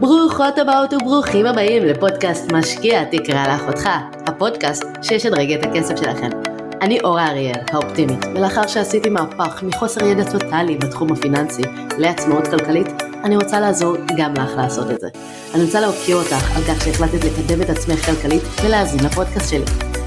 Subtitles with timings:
[0.00, 3.88] ברוכות הבאות וברוכים הבאים לפודקאסט משקיע תקרא לאחותך,
[4.26, 6.28] הפודקאסט שישדרג את הכסף שלכם.
[6.82, 11.62] אני אורה אריאל, האופטימית, ולאחר שעשיתי מהפך מחוסר ידע טוטאלי בתחום הפיננסי
[11.98, 12.86] לעצמאות כלכלית,
[13.24, 15.08] אני רוצה לעזור גם לך לעשות את זה.
[15.54, 19.64] אני רוצה להוקיר אותך על כך שהחלטת לקדם את עצמך כלכלית ולהאזין לפודקאסט שלי.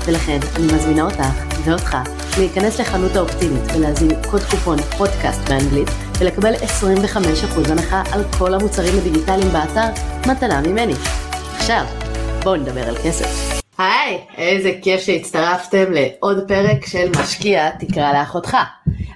[0.07, 1.23] ולכן אני מזמינה אותך
[1.65, 1.97] ואותך
[2.37, 5.87] להיכנס לחנות האופטימית ולהזין קוד קופון פודקאסט באנגלית
[6.19, 10.93] ולקבל 25% הנחה על כל המוצרים הדיגיטליים באתר מתנה ממני.
[11.55, 11.85] עכשיו,
[12.43, 13.59] בואו נדבר על כסף.
[13.77, 18.57] היי, איזה כיף שהצטרפתם לעוד פרק של משקיע תקרא לאחותך.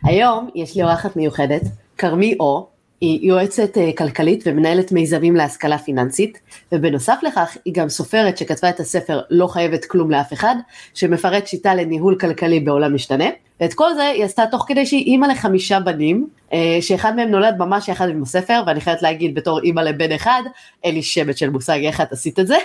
[0.04, 1.62] היום יש לי אורחת מיוחדת,
[1.98, 2.70] כרמי אור,
[3.02, 6.40] היא יועצת אה, כלכלית ומנהלת מיזמים להשכלה פיננסית,
[6.72, 10.56] ובנוסף לכך היא גם סופרת שכתבה את הספר לא חייבת כלום לאף אחד,
[10.94, 13.26] שמפרט שיטה לניהול כלכלי בעולם משתנה,
[13.62, 17.56] ואת כל זה היא עשתה תוך כדי שהיא אימא לחמישה בנים, אה, שאחד מהם נולד
[17.58, 20.42] ממש יחד עם הספר, ואני חייבת להגיד בתור אימא לבן אחד,
[20.84, 22.58] אין לי שמץ של מושג איך את עשית את זה.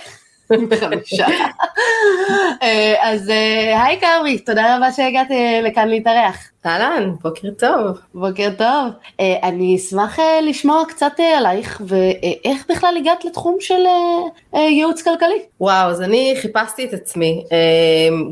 [0.81, 1.27] חמישה.
[2.63, 6.37] אה, אז אה, היי כרמי, תודה רבה שהגעת אה, לכאן להתארח.
[6.67, 7.99] אהלן, בוקר טוב.
[8.15, 8.93] בוקר טוב.
[9.43, 13.83] אני אשמח לשמוע קצת עלייך ואיך בכלל הגעת לתחום של
[14.55, 15.39] ייעוץ כלכלי.
[15.61, 17.45] וואו, אז אני חיפשתי את עצמי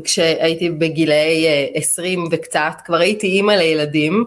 [0.03, 4.23] כשהייתי בגילאי 20 וקצת, כבר הייתי אימא לילדים,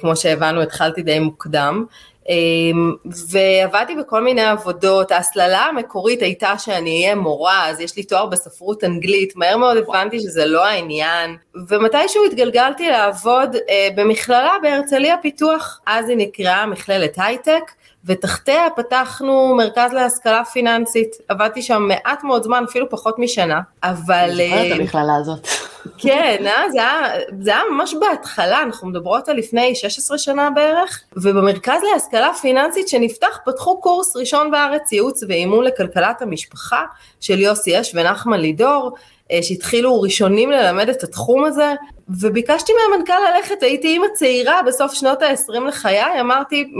[0.00, 1.84] כמו שהבנו התחלתי די מוקדם.
[2.28, 2.94] אמ,
[3.30, 8.84] ועבדתי בכל מיני עבודות, ההסללה המקורית הייתה שאני אהיה מורה, אז יש לי תואר בספרות
[8.84, 11.36] אנגלית, מהר מאוד הבנתי שזה לא העניין,
[11.68, 17.62] ומתישהו התגלגלתי לעבוד אה, במכללה בהרצליה פיתוח, אז היא נקראה מכללת הייטק,
[18.04, 24.40] ותחתיה פתחנו מרכז להשכלה פיננסית, עבדתי שם מעט מאוד זמן, אפילו פחות משנה, אבל...
[24.40, 25.48] אני זוכרת את אה, המכללה הזאת.
[25.98, 26.70] כן, אה?
[26.72, 32.30] זה, היה, זה היה ממש בהתחלה, אנחנו מדברות על לפני 16 שנה בערך, ובמרכז להשכלה
[32.40, 36.84] פיננסית שנפתח פתחו קורס ראשון בארץ ייעוץ ואימון לכלכלת המשפחה
[37.20, 38.92] של יוסי אש ונחמן לידור,
[39.32, 41.74] אה, שהתחילו ראשונים ללמד את התחום הזה,
[42.08, 46.72] וביקשתי מהמנכ"ל ללכת, הייתי אימא צעירה בסוף שנות ה-20 לחיי, אמרתי,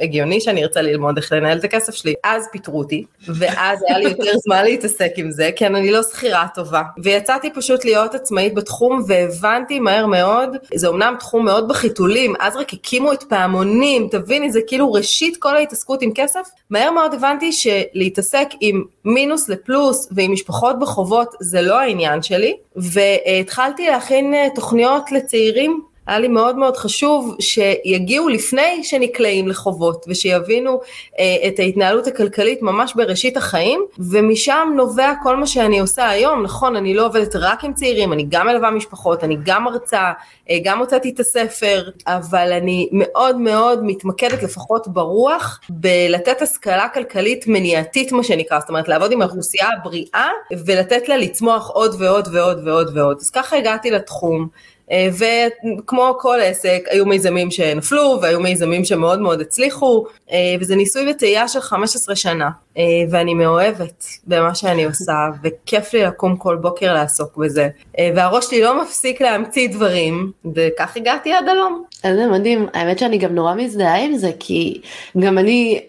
[0.00, 2.14] הגיוני שאני ארצה ללמוד איך לנהל את הכסף שלי.
[2.24, 6.46] אז פיטרו אותי, ואז היה לי יותר זמן להתעסק עם זה, כי אני לא שכירה
[6.54, 6.82] טובה.
[7.02, 12.72] ויצאתי פשוט להיות עצמאית בתחום, והבנתי מהר מאוד, זה אמנם תחום מאוד בחיתולים, אז רק
[12.72, 16.48] הקימו את פעמונים, תביני, זה כאילו ראשית כל ההתעסקות עם כסף.
[16.70, 23.86] מהר מאוד הבנתי שלהתעסק עם מינוס לפלוס ועם משפחות בחובות זה לא העניין שלי, והתחלתי
[23.86, 24.69] להכין תוכנית.
[24.70, 30.80] תוכניות לצעירים, היה לי מאוד מאוד חשוב שיגיעו לפני שנקלעים לחובות ושיבינו
[31.18, 36.76] אה, את ההתנהלות הכלכלית ממש בראשית החיים ומשם נובע כל מה שאני עושה היום, נכון
[36.76, 40.12] אני לא עובדת רק עם צעירים, אני גם מלווה משפחות, אני גם מרצה,
[40.50, 47.44] אה, גם הוצאתי את הספר, אבל אני מאוד מאוד מתמקדת לפחות ברוח בלתת השכלה כלכלית
[47.46, 50.28] מניעתית מה שנקרא, זאת אומרת לעבוד עם האוכלוסייה הבריאה
[50.66, 54.48] ולתת לה לצמוח עוד ועוד ועוד ועוד ועוד, אז ככה הגעתי לתחום.
[54.92, 61.10] אה, וכמו כל עסק, היו מיזמים שנפלו והיו מיזמים שמאוד מאוד הצליחו, אה, וזה ניסוי
[61.10, 65.12] וטעייה של 15 שנה, אה, ואני מאוהבת במה שאני עושה,
[65.42, 67.68] וכיף לי לקום כל בוקר לעסוק בזה,
[68.16, 71.84] והראש שלי לא מפסיק להמציא דברים, וכך הגעתי עד הלום.
[72.04, 74.80] איזה מדהים, האמת שאני גם נורא מזדהה עם זה, כי
[75.18, 75.80] גם אני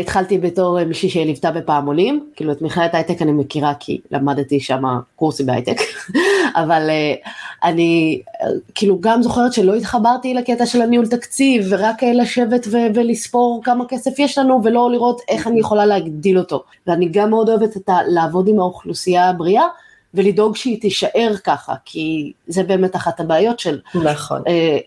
[0.00, 4.82] התחלתי בתור uh, מישהי שליוותה בפעמונים, כאילו את מכללת הייטק אני מכירה כי למדתי שם
[5.16, 5.76] קורסים בהייטק,
[6.62, 7.28] אבל uh,
[7.64, 12.86] אני uh, כאילו גם זוכרת שלא התחברתי לקטע של הניהול תקציב ורק uh, לשבת ו-
[12.94, 16.62] ולספור כמה כסף יש לנו ולא לראות איך אני יכולה להגדיל אותו.
[16.86, 19.64] ואני גם מאוד אוהבת את ה- לעבוד עם האוכלוסייה הבריאה.
[20.14, 23.80] ולדאוג שהיא תישאר ככה, כי זה באמת אחת הבעיות של...
[23.94, 24.42] נכון.
[24.46, 24.78] אה,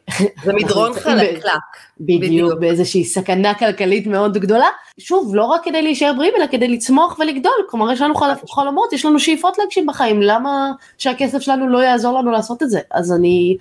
[0.44, 1.44] זה מדרון חלקלק.
[2.00, 4.68] בדיוק, בדיוק, באיזושהי סכנה כלכלית מאוד גדולה.
[4.98, 7.66] שוב, לא רק כדי להישאר בריאים, אלא כדי לצמוח ולגדול.
[7.70, 8.14] כלומר, יש לנו
[8.50, 12.80] חלומות, יש לנו שאיפות להגשים בחיים, למה שהכסף שלנו לא יעזור לנו לעשות את זה?
[12.92, 13.58] אז אני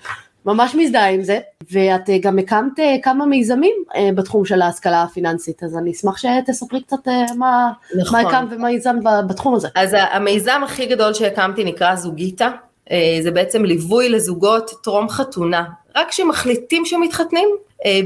[0.47, 1.39] ממש מזדהה עם זה,
[1.73, 6.17] ואת אה, גם הקמת אה, כמה מיזמים אה, בתחום של ההשכלה הפיננסית, אז אני אשמח
[6.17, 8.23] שתספרי קצת מה, נכון.
[8.23, 9.69] מה הקמת ומה ייזמת בתחום הזה.
[9.75, 12.51] אז המיזם הכי גדול שהקמתי נקרא זוגיטה,
[13.23, 15.65] זה בעצם ליווי לזוגות טרום חתונה,
[15.97, 17.49] רק כשמחליטים שמתחתנים,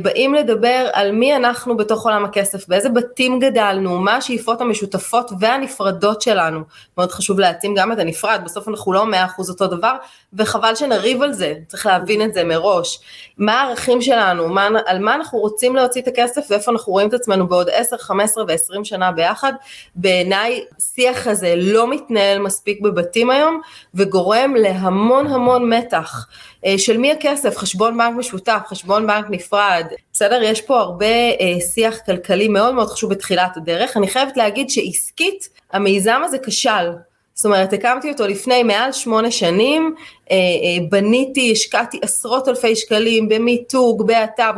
[0.03, 6.23] באים לדבר על מי אנחנו בתוך עולם הכסף, באיזה בתים גדלנו, מה השאיפות המשותפות והנפרדות
[6.23, 6.61] שלנו.
[6.99, 9.94] מאוד חשוב להעצים גם את הנפרד, בסוף אנחנו לא מאה אחוז אותו דבר,
[10.32, 13.00] וחבל שנריב על זה, צריך להבין את זה מראש.
[13.38, 17.15] מה הערכים שלנו, מה, על מה אנחנו רוצים להוציא את הכסף ואיפה אנחנו רואים את
[17.15, 19.53] עצמנו בעוד 10, 15 ו-20 שנה ביחד.
[19.94, 23.61] בעיניי שיח הזה לא מתנהל מספיק בבתים היום,
[23.94, 26.26] וגורם להמון המון מתח.
[26.67, 29.69] אה, של מי הכסף, חשבון בנק משותף, חשבון בנק נפרד.
[29.78, 30.43] לבד, בסדר?
[30.43, 33.96] יש פה הרבה אה, שיח כלכלי מאוד מאוד חשוב בתחילת הדרך.
[33.96, 36.90] אני חייבת להגיד שעסקית, המיזם הזה כשל.
[37.34, 39.94] זאת אומרת, הקמתי אותו לפני מעל שמונה שנים,
[40.31, 44.50] אה, אה, בניתי, השקעתי עשרות אלפי שקלים במיתוג, באתר,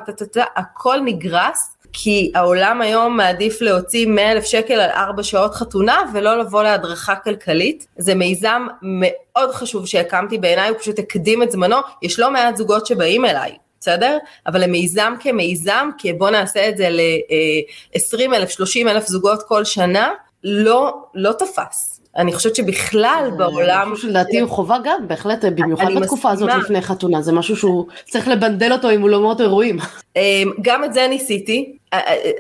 [0.57, 1.77] הכל נגרס.
[1.95, 7.17] כי העולם היום מעדיף להוציא 100 אלף שקל על 4 שעות חתונה ולא לבוא להדרכה
[7.17, 7.87] כלכלית.
[7.97, 12.87] זה מיזם מאוד חשוב שהקמתי בעיניי, הוא פשוט הקדים את זמנו, יש לא מעט זוגות
[12.87, 13.53] שבאים אליי.
[13.83, 14.19] בסדר?
[14.47, 20.09] אבל למיזם כמיזם, כי בוא נעשה את זה ל-20 אלף, 30 אלף זוגות כל שנה,
[20.45, 22.01] לא, לא תפס.
[22.17, 23.93] אני חושבת שבכלל בעולם...
[23.93, 28.29] משהו שלדעתי הוא חובה גם, בהחלט, במיוחד בתקופה הזאת לפני חתונה, זה משהו שהוא צריך
[28.29, 29.79] לבנדל אותו עם אולמות אירועים.
[30.17, 31.77] אמ, גם את זה ניסיתי,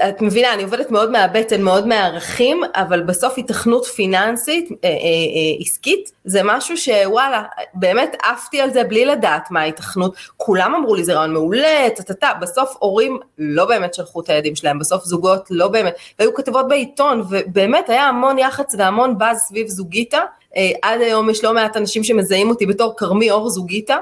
[0.09, 4.97] את מבינה, אני עובדת מאוד מהבטן, מאוד מהערכים, אבל בסוף התכנות פיננסית, אה, אה, אה,
[5.61, 7.43] עסקית, זה משהו שוואלה,
[7.75, 10.15] באמת עפתי על זה בלי לדעת מה ההתכנות.
[10.37, 14.79] כולם אמרו לי זה רעיון מעולה, טה-טה-טה, בסוף הורים לא באמת שלחו את הילדים שלהם,
[14.79, 20.21] בסוף זוגות לא באמת, והיו כתבות בעיתון, ובאמת היה המון יח"צ והמון באז סביב זוגיתה.
[20.83, 23.97] עד היום יש לא מעט אנשים שמזהים אותי בתור כרמי אור זוגיתה,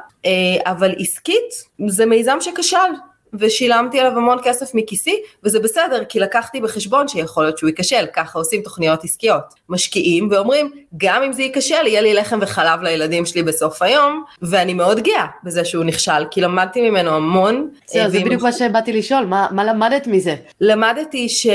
[0.66, 2.76] אבל עסקית זה מיזם שכשל,
[3.34, 8.38] ושילמתי עליו המון כסף מכיסי, וזה בסדר, כי לקחתי בחשבון שיכול להיות שהוא ייכשל, ככה
[8.38, 9.54] עושים תוכניות עסקיות.
[9.68, 14.74] משקיעים ואומרים, גם אם זה ייכשל, יהיה לי לחם וחלב לילדים שלי בסוף היום, ואני
[14.74, 17.70] מאוד גאה בזה שהוא נכשל, כי למדתי ממנו המון.
[17.86, 20.34] זה, זה בדיוק מה שבאתי לשאול, מה, מה למדת מזה?
[20.60, 21.46] למדתי ש...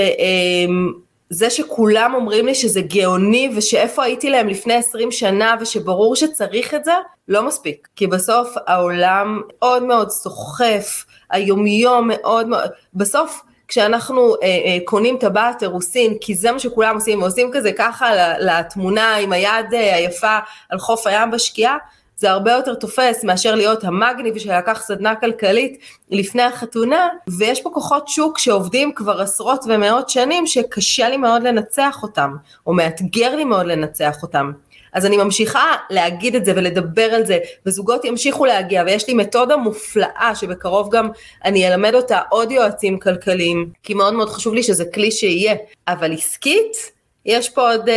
[1.29, 6.85] זה שכולם אומרים לי שזה גאוני ושאיפה הייתי להם לפני 20 שנה ושברור שצריך את
[6.85, 6.91] זה,
[7.27, 7.87] לא מספיק.
[7.95, 15.63] כי בסוף העולם מאוד מאוד סוחף, היומיום מאוד מאוד, בסוף כשאנחנו אה, אה, קונים טבעת
[15.63, 20.37] אירוסין, כי זה מה שכולם עושים, ועושים כזה ככה לתמונה עם היד אה, היפה
[20.69, 21.77] על חוף הים בשקיעה,
[22.17, 25.79] זה הרבה יותר תופס מאשר להיות המגניב שלקח סדנה כלכלית
[26.09, 27.07] לפני החתונה,
[27.37, 32.35] ויש פה כוחות שוק שעובדים כבר עשרות ומאות שנים שקשה לי מאוד לנצח אותם,
[32.67, 34.51] או מאתגר לי מאוד לנצח אותם.
[34.95, 39.57] אז אני ממשיכה להגיד את זה ולדבר על זה, וזוגות ימשיכו להגיע, ויש לי מתודה
[39.57, 41.09] מופלאה שבקרוב גם
[41.45, 45.55] אני אלמד אותה עוד יועצים כלכליים, כי מאוד מאוד חשוב לי שזה כלי שיהיה,
[45.87, 46.91] אבל עסקית,
[47.25, 47.95] יש פה עוד, אה,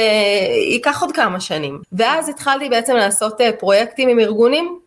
[0.71, 1.81] ייקח עוד כמה שנים.
[1.93, 4.79] ואז התחלתי בעצם לעשות אה, פרויקטים עם ארגונים,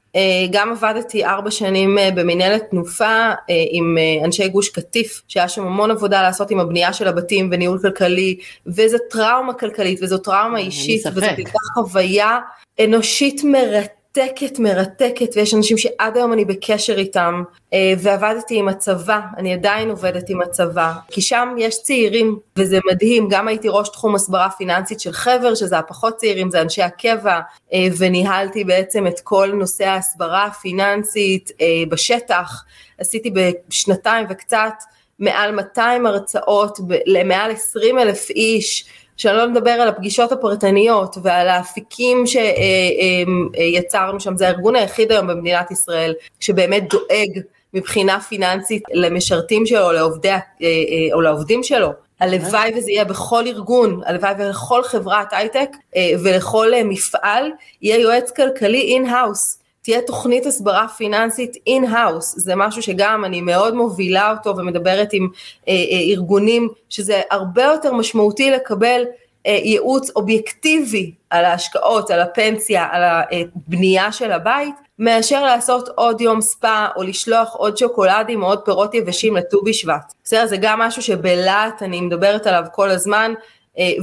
[0.52, 3.32] גם עבדתי ארבע שנים במנהלת תנופה
[3.72, 8.38] עם אנשי גוש קטיף, שהיה שם המון עבודה לעשות עם הבנייה של הבתים וניהול כלכלי,
[8.68, 12.40] וזו טראומה כלכלית וזו טראומה אישית, וזו הייתה חוויה
[12.84, 14.01] אנושית מרתקת.
[14.18, 17.44] מרתקת, מרתקת, ויש אנשים שעד היום אני בקשר איתם,
[17.74, 23.28] אה, ועבדתי עם הצבא, אני עדיין עובדת עם הצבא, כי שם יש צעירים, וזה מדהים,
[23.30, 27.40] גם הייתי ראש תחום הסברה פיננסית של חבר, שזה הפחות צעירים, זה אנשי הקבע,
[27.74, 32.64] אה, וניהלתי בעצם את כל נושא ההסברה הפיננסית אה, בשטח,
[32.98, 34.74] עשיתי בשנתיים וקצת
[35.20, 38.86] מעל 200 הרצאות למעל 20 אלף איש,
[39.22, 45.72] שאני לא מדבר על הפגישות הפרטניות ועל האפיקים שיצרנו שם, זה הארגון היחיד היום במדינת
[45.72, 47.40] ישראל שבאמת דואג
[47.74, 51.90] מבחינה פיננסית למשרתים שלו לעובדי, אה, אה, או לעובדים שלו.
[52.20, 57.52] הלוואי וזה יהיה בכל ארגון, הלוואי ולכל חברת הייטק אה, ולכל מפעל
[57.82, 59.61] יהיה יועץ כלכלי in-house.
[59.82, 65.30] תהיה תוכנית הסברה פיננסית in-house, זה משהו שגם אני מאוד מובילה אותו ומדברת עם
[65.68, 69.04] אה, אה, ארגונים, שזה הרבה יותר משמעותי לקבל
[69.48, 76.42] אה, ייעוץ אובייקטיבי על ההשקעות, על הפנסיה, על הבנייה של הבית, מאשר לעשות עוד יום
[76.42, 80.14] ספא או לשלוח עוד שוקולדים או עוד פירות יבשים לט"ו בשבט.
[80.24, 83.42] בסדר, זה גם משהו שבלהט אני מדברת עליו כל הזמן, אה,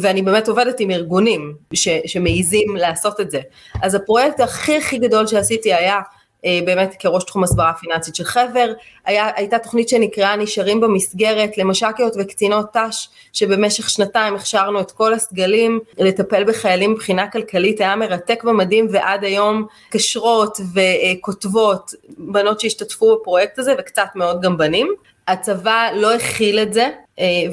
[0.01, 3.41] ואני באמת עובדת עם ארגונים ש, שמעיזים לעשות את זה.
[3.83, 6.01] אז הפרויקט הכי הכי גדול שעשיתי היה
[6.45, 8.73] אה, באמת כראש תחום הסברה פיננסית של חבר,
[9.07, 15.81] היה, הייתה תוכנית שנקראה נשארים במסגרת למש"קיות וקצינות ת"ש, שבמשך שנתיים הכשרנו את כל הסגלים
[15.99, 23.75] לטפל בחיילים מבחינה כלכלית, היה מרתק ומדהים ועד היום קשרות וכותבות, בנות שהשתתפו בפרויקט הזה
[23.79, 24.95] וקצת מאוד גם בנים.
[25.29, 26.91] הצבא לא הכיל את זה, אה,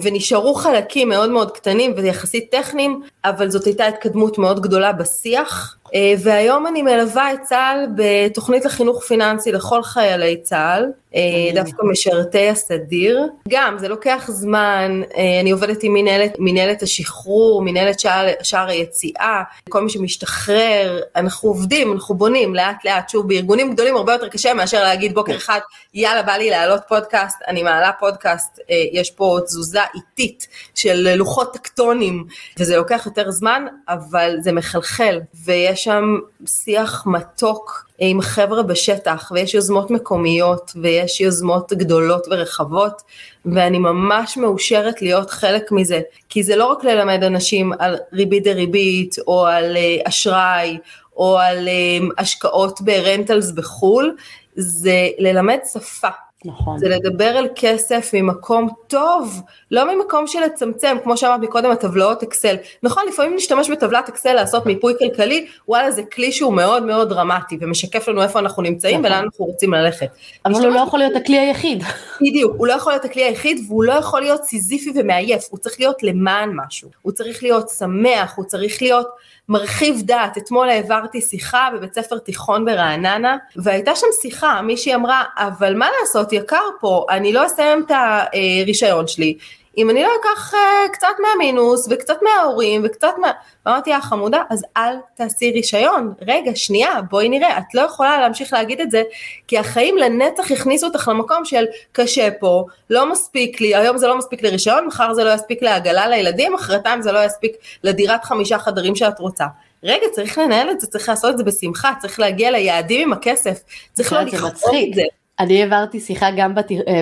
[0.01, 5.77] ונשארו חלקים מאוד מאוד קטנים ויחסית טכניים, אבל זאת הייתה התקדמות מאוד גדולה בשיח.
[5.95, 11.21] אה, והיום אני מלווה את צה"ל בתוכנית לחינוך פיננסי לכל חיילי צה"ל, אה,
[11.53, 13.27] דווקא משרתי הסדיר.
[13.49, 15.01] גם, זה לוקח זמן,
[15.41, 21.93] אני עובדת עם מנהלת, מנהלת השחרור, מנהלת שער, שער היציאה, כל מי שמשתחרר, אנחנו עובדים,
[21.93, 25.59] אנחנו בונים לאט לאט, שוב, בארגונים גדולים הרבה יותר קשה מאשר להגיד בוקר אחד,
[25.93, 28.59] יאללה, בא לי להעלות פודקאסט, אני מעלה פודקאסט,
[28.91, 32.25] יש פה תזוזה איטית של לוחות טקטונים,
[32.59, 39.53] וזה לוקח יותר זמן, אבל זה מחלחל, ויש שם שיח מתוק עם חבר'ה בשטח, ויש
[39.53, 43.01] יוזמות מקומיות, ויש יוזמות גדולות ורחבות,
[43.45, 49.15] ואני ממש מאושרת להיות חלק מזה, כי זה לא רק ללמד אנשים על ריבית דריבית,
[49.27, 50.77] או על אה, אשראי,
[51.17, 54.15] או על אה, השקעות ב rentals בחו"ל,
[54.55, 56.24] זה ללמד שפה.
[56.45, 56.79] נכון.
[56.79, 62.55] זה לדבר על כסף ממקום טוב, לא ממקום של לצמצם, כמו שאמרת מקודם, הטבלאות אקסל.
[62.83, 67.57] נכון, לפעמים נשתמש בטבלת אקסל לעשות מיפוי כלכלי, וואלה זה כלי שהוא מאוד מאוד דרמטי,
[67.61, 69.05] ומשקף לנו איפה אנחנו נמצאים נכון.
[69.05, 70.07] ולאן אנחנו רוצים ללכת.
[70.45, 71.83] אבל הוא לא יכול להיות הכלי היחיד.
[72.21, 75.79] בדיוק, הוא לא יכול להיות הכלי היחיד, והוא לא יכול להיות סיזיפי ומעייף, הוא צריך
[75.79, 79.07] להיות למען משהו, הוא צריך להיות שמח, הוא צריך להיות...
[79.49, 85.75] מרחיב דעת, אתמול העברתי שיחה בבית ספר תיכון ברעננה, והייתה שם שיחה, מישהי אמרה, אבל
[85.75, 89.37] מה לעשות, יקר פה, אני לא אסיים את הרישיון שלי,
[89.77, 90.57] אם אני לא אקח uh,
[90.93, 93.31] קצת מהמינוס וקצת מההורים וקצת מה...
[93.65, 96.13] ואמרתי לה, חמודה, אז אל תעשי רישיון.
[96.21, 99.03] רגע, שנייה, בואי נראה, את לא יכולה להמשיך להגיד את זה,
[99.47, 104.17] כי החיים לנצח הכניסו אותך למקום של קשה פה, לא מספיק לי, היום זה לא
[104.17, 107.51] מספיק לרישיון, מחר זה לא יספיק לעגלה לילדים, מחרתיים זה לא יספיק
[107.83, 109.45] לדירת חמישה חדרים שאת רוצה.
[109.83, 113.63] רגע, צריך לנהל את זה, צריך לעשות את זה בשמחה, צריך להגיע ליעדים עם הכסף,
[113.93, 115.03] צריך לא לכתוב את זה.
[115.39, 117.01] אני העברתי שיחה גם אה,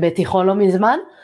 [0.00, 1.17] בתיכון לא מזמן, אה,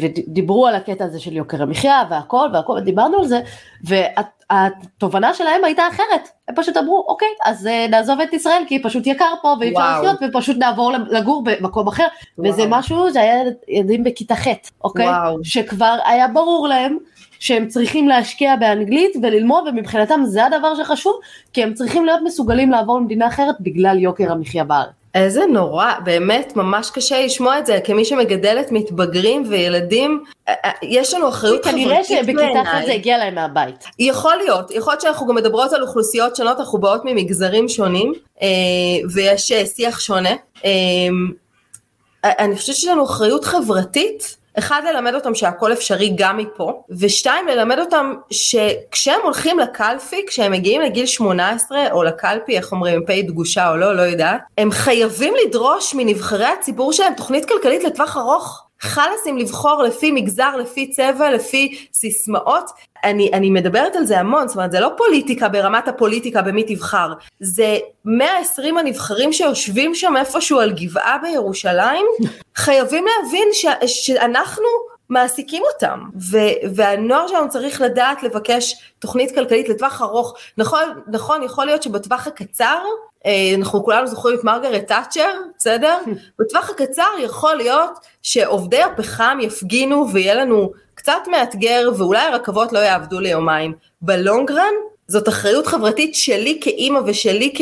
[0.00, 3.40] ודיברו על הקטע הזה של יוקר המחיה והכל והכל, ודיברנו על זה,
[3.84, 9.06] והתובנה שלהם הייתה אחרת, הם פשוט אמרו, אוקיי, אז אה, נעזוב את ישראל כי פשוט
[9.06, 12.06] יקר פה ואי אפשר לחיות, ופשוט נעבור לגור במקום אחר,
[12.38, 12.52] וואו.
[12.52, 14.46] וזה משהו, זה היה ילדים בכיתה ח',
[14.84, 15.08] אוקיי?
[15.08, 15.38] וואו.
[15.42, 16.98] שכבר היה ברור להם
[17.38, 21.20] שהם צריכים להשקיע באנגלית וללמוד ומבחינתם זה הדבר שחשוב
[21.52, 25.05] כי הם צריכים להיות מסוגלים לעבור למדינה אחרת בגלל יוקר המחיה בארץ.
[25.16, 31.14] איזה נורא, באמת ממש קשה לשמוע את זה, כמי שמגדלת מתבגרים וילדים, אה, אה, יש
[31.14, 32.04] לנו אחריות חברתית בעיניי.
[32.04, 33.84] כנראה שבכיתה אחת זה הגיע להם מהבית.
[33.98, 38.48] יכול להיות, יכול להיות שאנחנו גם מדברות על אוכלוסיות שונות, אנחנו באות ממגזרים שונים, אה,
[39.14, 40.34] ויש שיח שונה.
[42.24, 47.78] אני חושבת שיש לנו אחריות חברתית אחד, ללמד אותם שהכל אפשרי גם מפה, ושתיים, ללמד
[47.78, 53.76] אותם שכשהם הולכים לקלפי, כשהם מגיעים לגיל 18, או לקלפי, איך אומרים, פ' דגושה או
[53.76, 58.65] לא, לא יודעת, הם חייבים לדרוש מנבחרי הציבור שלהם תוכנית כלכלית לטווח ארוך.
[58.80, 62.70] חלאסים לבחור לפי מגזר, לפי צבע, לפי סיסמאות.
[63.04, 67.12] אני, אני מדברת על זה המון, זאת אומרת זה לא פוליטיקה ברמת הפוליטיקה במי תבחר,
[67.40, 72.06] זה 120 הנבחרים שיושבים שם איפשהו על גבעה בירושלים,
[72.56, 74.64] חייבים להבין ש, שאנחנו
[75.08, 76.38] מעסיקים אותם, ו,
[76.74, 80.34] והנוער שלנו צריך לדעת לבקש תוכנית כלכלית לטווח ארוך.
[80.58, 82.78] נכון, נכון, יכול להיות שבטווח הקצר,
[83.56, 85.98] אנחנו כולנו זוכרים את מרגרט תאצ'ר, בסדר?
[86.38, 87.90] בטווח הקצר יכול להיות
[88.22, 93.72] שעובדי הפחם יפגינו ויהיה לנו קצת מאתגר ואולי הרכבות לא יעבדו ליומיים.
[94.02, 94.72] בלונגרן
[95.08, 97.52] זאת אחריות חברתית שלי כאימא ושלי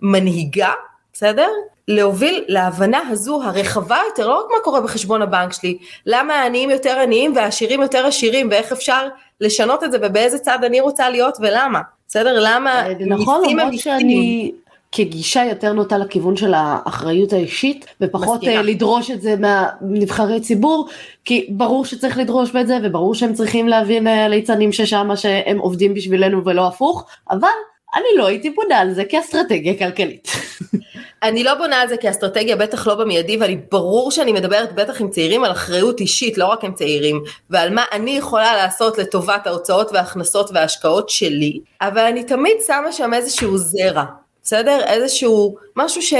[0.00, 0.72] כמנהיגה, אה,
[1.12, 1.48] בסדר?
[1.88, 6.98] להוביל להבנה הזו הרחבה יותר, לא רק מה קורה בחשבון הבנק שלי, למה העניים יותר
[6.98, 9.08] עניים והעשירים יותר עשירים ואיך אפשר
[9.40, 12.38] לשנות את זה ובאיזה צד אני רוצה להיות ולמה, בסדר?
[12.40, 14.52] למה אה, נכון, למרות שאני
[14.92, 18.56] כגישה יותר נוטה לכיוון של האחריות האישית ופחות מסכימה.
[18.56, 20.88] אה, לדרוש את זה מהנבחרי ציבור
[21.24, 25.94] כי ברור שצריך לדרוש את זה וברור שהם צריכים להבין אה, ליצנים ששם שהם עובדים
[25.94, 27.48] בשבילנו ולא הפוך אבל
[27.94, 30.28] אני לא הייתי בונה על זה כאסטרטגיה כלכלית.
[31.22, 35.10] אני לא בונה על זה כאסטרטגיה, בטח לא במיידי, ואני ברור שאני מדברת בטח עם
[35.10, 39.92] צעירים על אחריות אישית, לא רק עם צעירים, ועל מה אני יכולה לעשות לטובת ההוצאות
[39.92, 44.04] וההכנסות וההשקעות שלי, אבל אני תמיד שמה שם איזשהו זרע,
[44.42, 44.80] בסדר?
[44.84, 46.14] איזשהו משהו ש,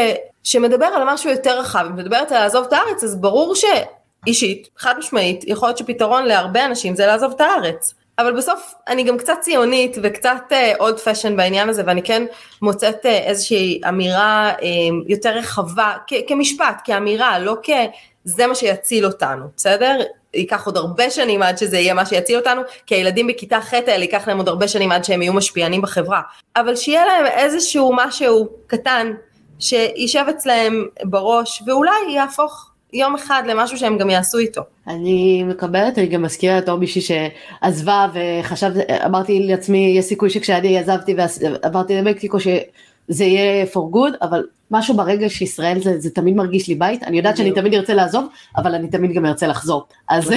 [0.45, 4.99] שמדבר על משהו יותר רחב, אם מדברת על לעזוב את הארץ, אז ברור שאישית, חד
[4.99, 7.95] משמעית, יכול להיות שפתרון להרבה אנשים זה לעזוב את הארץ.
[8.19, 12.23] אבל בסוף אני גם קצת ציונית וקצת עוד uh, passion בעניין הזה ואני כן
[12.63, 14.63] מוצאת uh, איזושהי אמירה uh,
[15.07, 19.99] יותר רחבה כ- כמשפט, כאמירה, לא כזה מה שיציל אותנו, בסדר?
[20.35, 24.05] ייקח עוד הרבה שנים עד שזה יהיה מה שיציל אותנו, כי הילדים בכיתה ח' האלה
[24.05, 26.21] ייקח להם עוד הרבה שנים עד שהם יהיו משפיענים בחברה,
[26.57, 29.13] אבל שיהיה להם איזשהו משהו קטן
[29.59, 34.63] שישב אצלם בראש ואולי יהפוך יום אחד למשהו שהם גם יעשו איתו.
[34.87, 41.15] אני מקבלת, אני גם מזכירה את מישהי שעזבה וחשבתי, אמרתי לעצמי, יש סיכוי שכשאני עזבתי
[41.15, 46.75] ועברתי למקסיקו שזה יהיה for good, אבל משהו ברגע שישראל זה, זה תמיד מרגיש לי
[46.75, 48.27] בית, אני יודעת שאני תמיד ארצה לעזוב,
[48.57, 49.87] אבל אני תמיד גם ארצה לחזור.
[50.09, 50.31] אז...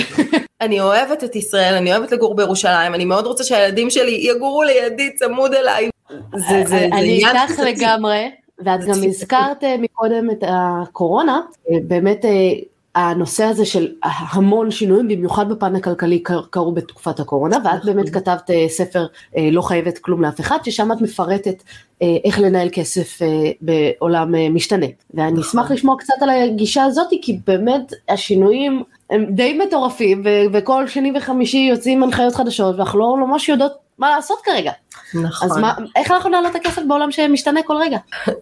[0.62, 5.10] אני אוהבת את ישראל, אני אוהבת לגור בירושלים, אני מאוד רוצה שהילדים שלי יגורו לידי
[5.16, 5.90] צמוד אליי.
[6.36, 8.30] זה, זה, אני איתך לגמרי.
[8.66, 12.52] ואת גם הזכרת אה, מקודם את הקורונה, אה, באמת אה,
[12.96, 18.22] הנושא הזה של המון שינויים, במיוחד בפן הכלכלי קרו בתקופת הקורונה, ואת באמת נכון.
[18.22, 19.06] כתבת אה, ספר
[19.52, 21.64] לא חייבת כלום לאף אחד, ששם את מפרטת
[22.02, 23.20] איך לנהל כסף
[23.62, 24.86] בעולם משתנה.
[25.14, 25.44] ואני נכון.
[25.44, 31.58] אשמח לשמוע קצת על הגישה הזאת, כי באמת השינויים הם די מטורפים, וכל שני וחמישי
[31.58, 34.72] יוצאים הנחיות חדשות, ואנחנו לא ממש יודעות מה לעשות כרגע.
[35.14, 35.52] נכון.
[35.52, 37.98] אז מה, איך אנחנו נעלה את הכסף בעולם שמשתנה כל רגע?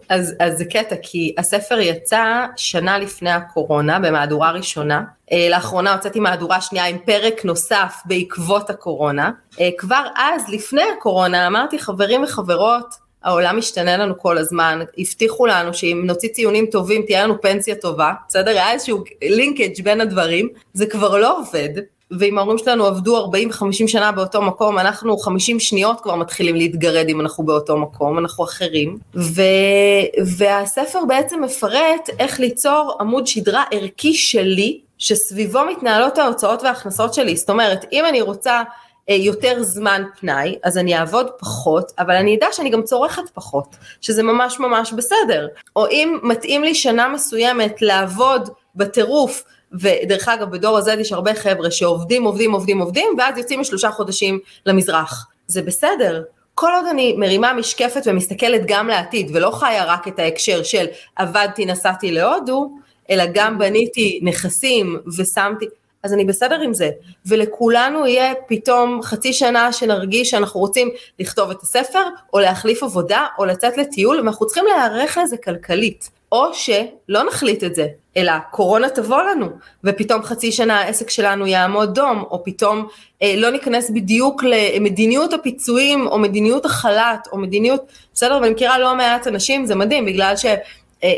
[0.08, 5.02] אז, אז זה קטע, כי הספר יצא שנה לפני הקורונה, במהדורה ראשונה.
[5.32, 9.30] אה, לאחרונה הוצאתי מהדורה שנייה עם פרק נוסף בעקבות הקורונה.
[9.60, 15.74] אה, כבר אז, לפני הקורונה, אמרתי חברים וחברות, העולם משתנה לנו כל הזמן, הבטיחו לנו
[15.74, 18.50] שאם נוציא ציונים טובים תהיה לנו פנסיה טובה, בסדר?
[18.50, 21.68] היה איזשהו לינקג' בין הדברים, זה כבר לא עובד,
[22.18, 27.08] ואם ההורים שלנו עבדו 40 ו-50 שנה באותו מקום, אנחנו 50 שניות כבר מתחילים להתגרד
[27.08, 28.98] אם אנחנו באותו מקום, אנחנו אחרים.
[29.16, 29.42] ו...
[30.36, 37.36] והספר בעצם מפרט איך ליצור עמוד שדרה ערכי שלי, שסביבו מתנהלות ההוצאות וההכנסות שלי.
[37.36, 38.62] זאת אומרת, אם אני רוצה
[39.10, 43.76] אה, יותר זמן פנאי, אז אני אעבוד פחות, אבל אני אדע שאני גם צורכת פחות,
[44.00, 45.48] שזה ממש ממש בסדר.
[45.76, 51.70] או אם מתאים לי שנה מסוימת לעבוד בטירוף, ודרך אגב בדור הזה יש הרבה חבר'ה
[51.70, 56.22] שעובדים עובדים עובדים עובדים ואז יוצאים לשלושה חודשים למזרח, זה בסדר.
[56.54, 60.86] כל עוד אני מרימה משקפת ומסתכלת גם לעתיד ולא חיה רק את ההקשר של
[61.16, 62.70] עבדתי נסעתי להודו,
[63.10, 65.66] אלא גם בניתי נכסים ושמתי,
[66.02, 66.90] אז אני בסדר עם זה.
[67.26, 73.44] ולכולנו יהיה פתאום חצי שנה שנרגיש שאנחנו רוצים לכתוב את הספר, או להחליף עבודה, או
[73.44, 76.10] לצאת לטיול, ואנחנו צריכים להיערך לזה כלכלית.
[76.32, 77.86] או שלא נחליט את זה,
[78.16, 79.48] אלא קורונה תבוא לנו,
[79.84, 82.88] ופתאום חצי שנה העסק שלנו יעמוד דום, או פתאום
[83.22, 88.96] אה, לא ניכנס בדיוק למדיניות הפיצויים, או מדיניות החל"ת, או מדיניות, בסדר, ואני מכירה לא
[88.96, 90.48] מעט אנשים, זה מדהים, בגלל שזאת
[91.04, 91.08] אה,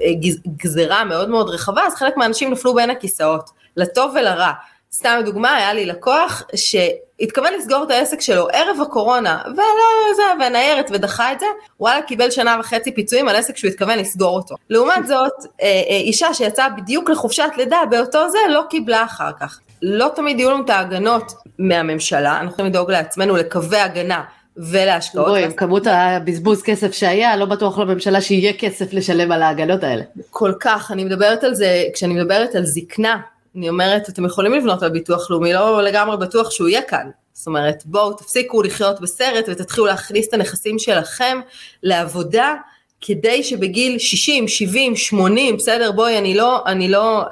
[0.00, 0.12] אה, אה,
[0.56, 4.52] גזרה מאוד מאוד רחבה, אז חלק מהאנשים נפלו בין הכיסאות, לטוב ולרע.
[4.94, 10.90] סתם דוגמה, היה לי לקוח שהתכוון לסגור את העסק שלו ערב הקורונה, ולא זה, וניירת
[10.92, 11.46] ודחה את זה,
[11.80, 14.54] וואלה קיבל שנה וחצי פיצויים על עסק שהוא התכוון לסגור אותו.
[14.70, 15.32] לעומת זאת,
[15.62, 19.60] אה, אה, אישה שיצאה בדיוק לחופשת לידה באותו זה, לא קיבלה אחר כך.
[19.82, 24.22] לא תמיד יהיו לנו את ההגנות מהממשלה, אנחנו יכולים לדאוג לעצמנו לקווי הגנה
[24.56, 25.26] ולהשקעות.
[25.26, 30.02] בואי, עם כמות הבזבוז כסף שהיה, לא בטוח לממשלה שיהיה כסף לשלם על ההגנות האלה.
[30.30, 33.16] כל כך, אני מדברת על זה, כשאני מדברת על זקנה,
[33.56, 37.10] אני אומרת, אתם יכולים לבנות על ביטוח לאומי, לא לגמרי בטוח שהוא יהיה כאן.
[37.32, 41.40] זאת אומרת, בואו תפסיקו לחיות בסרט ותתחילו להכניס את הנכסים שלכם
[41.82, 42.54] לעבודה,
[43.00, 47.24] כדי שבגיל 60, 70, 80, בסדר, בואי, אני לא, אני לא,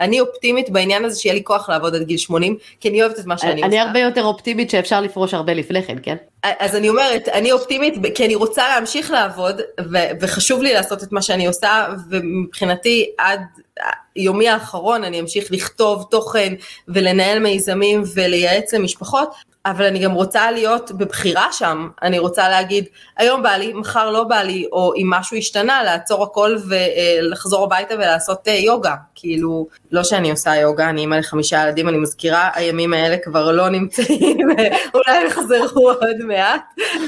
[0.00, 3.26] אני אופטימית בעניין הזה שיהיה לי כוח לעבוד עד גיל 80, כי אני אוהבת את
[3.26, 3.66] מה שאני אני עושה.
[3.66, 6.16] אני הרבה יותר אופטימית שאפשר לפרוש הרבה לפני כן, כן?
[6.42, 9.60] אז אני אומרת, אני אופטימית כי אני רוצה להמשיך לעבוד,
[9.92, 13.40] ו- וחשוב לי לעשות את מה שאני עושה, ומבחינתי עד
[14.16, 16.54] יומי האחרון אני אמשיך לכתוב תוכן
[16.88, 19.34] ולנהל מיזמים ולייעץ למשפחות,
[19.66, 22.84] אבל אני גם רוצה להיות בבחירה שם, אני רוצה להגיד,
[23.16, 27.94] היום בא לי, מחר לא בא לי, או אם משהו השתנה, לעצור הכל ולחזור הביתה
[27.94, 32.92] ולעשות אה, יוגה, כאילו, לא שאני עושה יוגה, אני אימא לחמישה ילדים, אני מזכירה, הימים
[32.92, 34.48] האלה כבר לא נמצאים,
[34.94, 36.62] אולי יחזרו עוד מעט,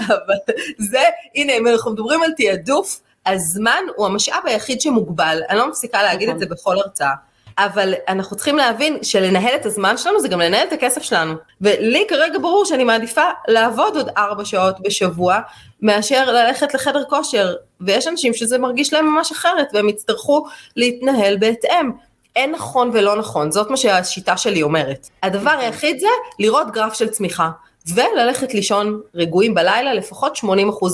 [0.07, 1.03] אבל זה,
[1.35, 6.29] הנה, אם אנחנו מדברים על תעדוף, הזמן הוא המשאב היחיד שמוגבל, אני לא מפסיקה להגיד
[6.29, 7.26] את זה בכל הרצאה.
[7.59, 11.35] אבל אנחנו צריכים להבין שלנהל את הזמן שלנו זה גם לנהל את הכסף שלנו.
[11.61, 15.39] ולי כרגע ברור שאני מעדיפה לעבוד עוד ארבע שעות בשבוע,
[15.83, 21.91] מאשר ללכת לחדר כושר, ויש אנשים שזה מרגיש להם ממש אחרת, והם יצטרכו להתנהל בהתאם.
[22.37, 25.09] אין נכון ולא נכון, זאת מה שהשיטה שלי אומרת.
[25.23, 26.07] הדבר היחיד זה
[26.39, 27.51] לראות גרף של צמיחה.
[27.95, 30.49] וללכת לישון רגועים בלילה לפחות 80%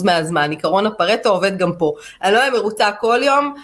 [0.04, 1.94] מהזמן, עיקרון הפרטו עובד גם פה.
[2.22, 3.54] אני לא אהיה מרוצה כל יום,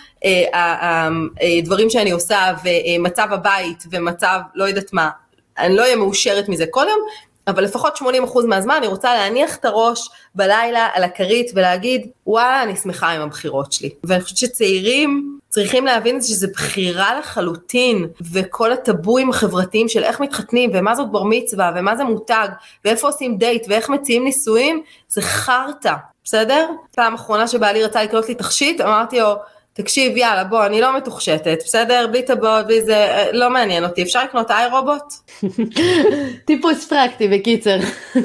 [0.52, 5.10] הדברים אה, אה, שאני עושה ומצב הבית ומצב לא יודעת מה,
[5.58, 6.64] אני לא אהיה מאושרת מזה.
[6.70, 7.00] כל יום,
[7.48, 8.02] אבל לפחות 80%
[8.46, 13.72] מהזמן אני רוצה להניח את הראש בלילה על הכרית ולהגיד וואלה אני שמחה עם הבחירות
[13.72, 13.90] שלי.
[14.04, 20.94] ואני חושבת שצעירים צריכים להבין שזה בחירה לחלוטין וכל הטבואים החברתיים של איך מתחתנים ומה
[20.94, 22.48] זאת בר מצווה ומה זה מותג
[22.84, 26.68] ואיפה עושים דייט ואיך מציעים נישואים זה חרטא בסדר?
[26.94, 29.34] פעם אחרונה שבעלי רצה לקנות לי תכשיט אמרתי לו
[29.78, 32.06] תקשיב, יאללה, בוא, אני לא מתוחשטת, בסדר?
[32.10, 35.12] בלי טבעות, בלי זה, אה, לא מעניין אותי, אפשר לקנות איי רובוט?
[36.46, 37.78] טיפוס פרקטי, בקיצר.
[38.12, 38.20] כן,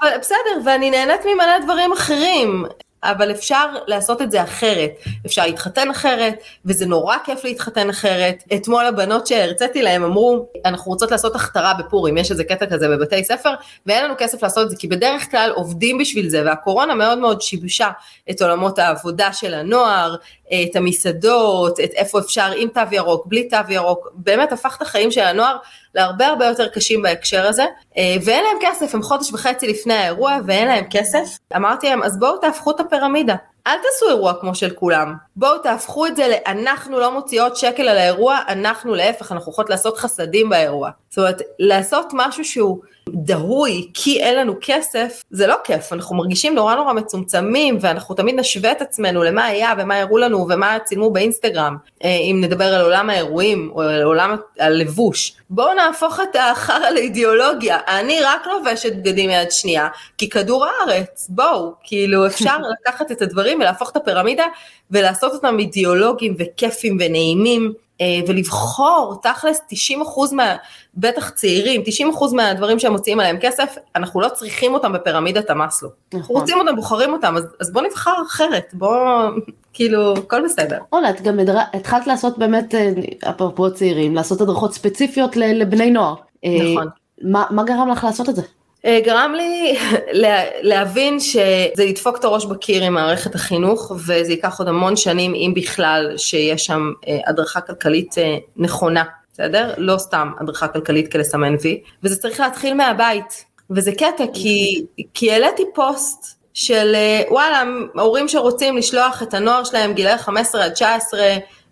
[0.00, 2.64] אבל בסדר, ואני נהנית ממלא דברים אחרים.
[3.04, 4.90] אבל אפשר לעשות את זה אחרת,
[5.26, 8.44] אפשר להתחתן אחרת, וזה נורא כיף להתחתן אחרת.
[8.54, 13.24] אתמול הבנות שהרציתי להם אמרו, אנחנו רוצות לעשות הכתרה בפורים, יש איזה קטע כזה בבתי
[13.24, 13.54] ספר,
[13.86, 17.42] ואין לנו כסף לעשות את זה, כי בדרך כלל עובדים בשביל זה, והקורונה מאוד מאוד
[17.42, 17.88] שיבשה
[18.30, 20.16] את עולמות העבודה של הנוער,
[20.52, 25.10] את המסעדות, את איפה אפשר עם תו ירוק, בלי תו ירוק, באמת הפך את החיים
[25.10, 25.56] של הנוער
[25.94, 27.64] להרבה הרבה יותר קשים בהקשר הזה,
[27.96, 31.38] אה, ואין להם כסף, הם חודש וחצי לפני האירוע ואין להם כסף.
[31.56, 33.34] אמרתי להם, אז בואו תהפכו את הפירמידה.
[33.66, 35.14] אל תעשו אירוע כמו של כולם.
[35.36, 39.98] בואו תהפכו את זה ל"אנחנו לא מוציאות שקל על האירוע, אנחנו להפך, אנחנו יכולות לעשות
[39.98, 40.90] חסדים באירוע".
[41.10, 46.54] זאת אומרת, לעשות משהו שהוא דהוי כי אין לנו כסף, זה לא כיף, אנחנו מרגישים
[46.54, 51.10] נורא נורא מצומצמים, ואנחנו תמיד נשווה את עצמנו למה היה ומה הראו לנו ומה צילמו
[51.10, 55.36] באינסטגרם, אה, אם נדבר על עולם האירועים או על עולם הלבוש.
[55.54, 59.88] בואו נהפוך את החרא לאידיאולוגיה, אני רק לובשת בגדים יד שנייה,
[60.18, 64.44] כי כדור הארץ, בואו, כאילו אפשר לקחת את הדברים ולהפוך את הפירמידה
[64.90, 67.72] ולעשות אותם אידיאולוגיים וכיפים ונעימים.
[68.00, 70.56] אה, ולבחור תכלס 90% מה,
[70.94, 75.88] בטח צעירים, 90% מהדברים שהם מוציאים עליהם כסף, אנחנו לא צריכים אותם בפירמידת המאסלו.
[75.88, 76.20] נכון.
[76.20, 79.28] אנחנו רוצים אותם, בוחרים אותם, אז, אז בוא נבחר אחרת, בוא,
[79.72, 80.78] כאילו, הכל בסדר.
[80.92, 81.58] אולה, את גם הדר...
[81.72, 82.90] התחלת לעשות באמת, אה,
[83.30, 86.14] אפרופו צעירים, לעשות הדרכות ספציפיות לבני נוער.
[86.44, 86.88] אה, נכון.
[87.22, 88.42] מה, מה גרם לך לעשות את זה?
[88.84, 89.76] אה, גרם לי
[90.70, 95.52] להבין שזה ידפוק את הראש בקיר עם מערכת החינוך וזה ייקח עוד המון שנים אם
[95.56, 99.74] בכלל שיש שם אה, הדרכה כלכלית אה, נכונה, בסדר?
[99.76, 105.62] לא סתם הדרכה כלכלית כלסמן וי וזה צריך להתחיל מהבית וזה קטע כי, כי העליתי
[105.74, 106.94] פוסט של
[107.30, 107.62] וואלה
[107.94, 111.20] הורים שרוצים לשלוח את הנוער שלהם גילאי 15 עד 19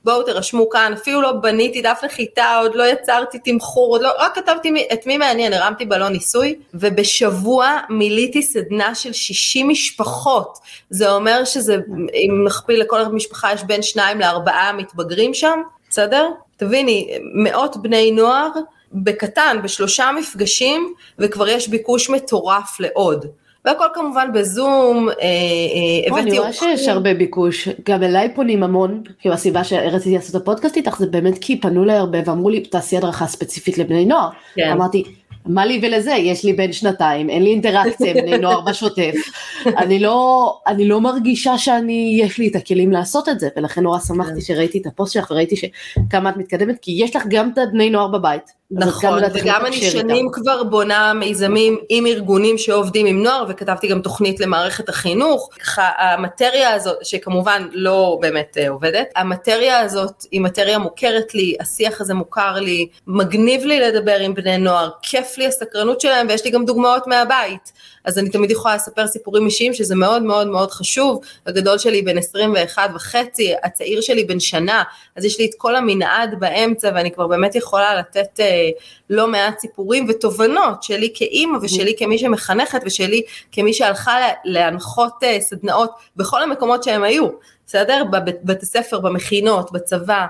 [0.05, 4.35] בואו תירשמו כאן, אפילו לא בניתי דף נחיתה, עוד לא יצרתי תמחור, עוד לא, רק
[4.35, 10.59] כתבתי את מי מעניין, הרמתי בלון ניסוי, ובשבוע מיליתי סדנה של 60 משפחות.
[10.91, 11.77] זה אומר שזה,
[12.15, 15.61] אם נכפיל לכל משפחה יש בין שניים לארבעה מתבגרים שם,
[15.91, 16.29] בסדר?
[16.57, 18.49] תביני, מאות בני נוער,
[18.93, 23.27] בקטן, בשלושה מפגשים, וכבר יש ביקוש מטורף לעוד.
[23.65, 26.31] והכל כמובן בזום, אה, אה, הבאתי...
[26.31, 30.77] אני רואה שיש הרבה ביקוש, גם אליי פונים המון, כאילו הסיבה שרציתי לעשות את הפודקאסט
[30.77, 34.71] איתך זה באמת כי פנו לי הרבה ואמרו לי תעשי הדרכה ספציפית לבני נוער, כן.
[34.71, 35.05] אמרתי
[35.47, 39.15] מה לי ולזה, יש לי בן שנתיים, אין לי אינטראקציה עם בני נוער בשוטף,
[39.83, 43.99] אני לא, אני לא מרגישה שאני, יש לי את הכלים לעשות את זה, ולכן נורא
[43.99, 44.41] שמחתי כן.
[44.41, 48.09] שראיתי את הפוסט שלך וראיתי שכמה את מתקדמת, כי יש לך גם את בני נוער
[48.09, 48.62] בבית.
[48.73, 50.31] נכון, וגם אני שנים איתם.
[50.33, 56.75] כבר בונה מיזמים עם ארגונים שעובדים עם נוער, וכתבתי גם תוכנית למערכת החינוך, ככה המטריה
[56.75, 62.55] הזאת, שכמובן לא באמת uh, עובדת, המטריה הזאת היא מטריה מוכרת לי, השיח הזה מוכר
[62.55, 67.07] לי, מגניב לי לדבר עם בני נוער, כיף לי הסקרנות שלהם, ויש לי גם דוגמאות
[67.07, 67.73] מהבית.
[68.05, 72.19] אז אני תמיד יכולה לספר סיפורים אישיים שזה מאוד מאוד מאוד חשוב, הגדול שלי בן
[72.19, 74.83] 21 וחצי, הצעיר שלי בן שנה,
[75.17, 78.71] אז יש לי את כל המנעד באמצע ואני כבר באמת יכולה לתת אה,
[79.11, 85.91] לא מעט סיפורים ותובנות שלי כאימא ושלי כמי שמחנכת ושלי כמי שהלכה להנחות אה, סדנאות
[86.17, 87.29] בכל המקומות שהם היו,
[87.67, 88.05] בסדר?
[88.11, 90.27] בבית הספר, במכינות, בצבא,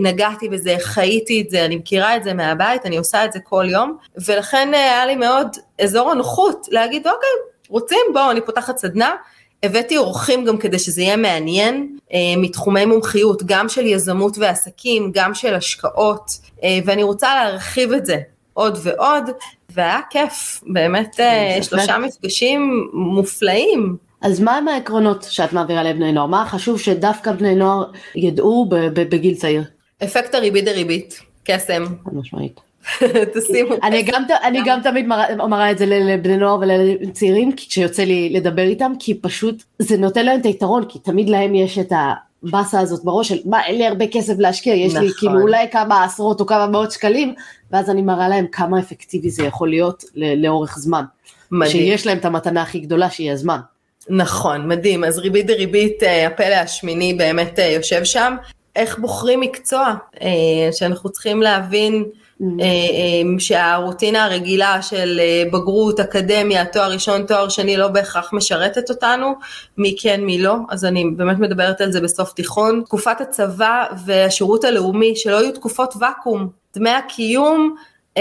[0.00, 3.66] נגעתי בזה, חייתי את זה, אני מכירה את זה מהבית, אני עושה את זה כל
[3.70, 5.48] יום, ולכן אה, היה לי מאוד
[5.82, 7.28] אזור הנוחות להגיד, אוקיי,
[7.68, 7.98] רוצים?
[8.12, 9.14] בואו, אני פותחת סדנה.
[9.62, 15.34] הבאתי אורחים גם כדי שזה יהיה מעניין אה, מתחומי מומחיות, גם של יזמות ועסקים, גם
[15.34, 16.30] של השקעות,
[16.64, 18.16] אה, ואני רוצה להרחיב את זה
[18.54, 19.30] עוד ועוד,
[19.70, 23.96] והיה כיף, באמת אה, שלושה מפגשים מופלאים.
[24.20, 26.26] אז מה הם העקרונות שאת מעבירה לבני נוער?
[26.26, 29.64] מה חשוב שדווקא בני נוער ידעו בגיל צעיר?
[30.04, 31.84] אפקט הריבית דריבית, קסם.
[32.12, 32.60] משמעית.
[33.34, 33.74] תשימו.
[33.82, 38.92] אני גם, אני גם תמיד מראה את זה לבני נוער ולצעירים כשיוצא לי לדבר איתם
[38.98, 43.28] כי פשוט זה נותן להם את היתרון כי תמיד להם יש את הבאסה הזאת בראש
[43.28, 45.06] של מה אין לי הרבה כסף להשקיע יש נכון.
[45.06, 47.34] לי כאילו אולי כמה עשרות או כמה מאות שקלים
[47.70, 51.04] ואז אני מראה להם כמה אפקטיבי זה יכול להיות לאורך זמן.
[51.50, 51.72] מדהים.
[51.72, 53.58] שיש להם את המתנה הכי גדולה שהיא הזמן.
[54.10, 55.04] נכון, מדהים.
[55.04, 58.36] אז ריבית דריבית, אה, הפלא השמיני באמת אה, יושב שם.
[58.76, 59.94] איך בוחרים מקצוע?
[60.22, 60.28] אה,
[60.72, 62.04] שאנחנו צריכים להבין
[62.42, 62.44] mm.
[63.38, 65.20] שהרוטינה הרגילה של
[65.52, 69.34] בגרות, אקדמיה, תואר ראשון, תואר שני, לא בהכרח משרתת אותנו,
[69.78, 70.54] מי כן, מי לא.
[70.68, 72.82] אז אני באמת מדברת על זה בסוף תיכון.
[72.84, 76.48] תקופת הצבא והשירות הלאומי, שלא יהיו תקופות ואקום.
[76.76, 77.74] דמי הקיום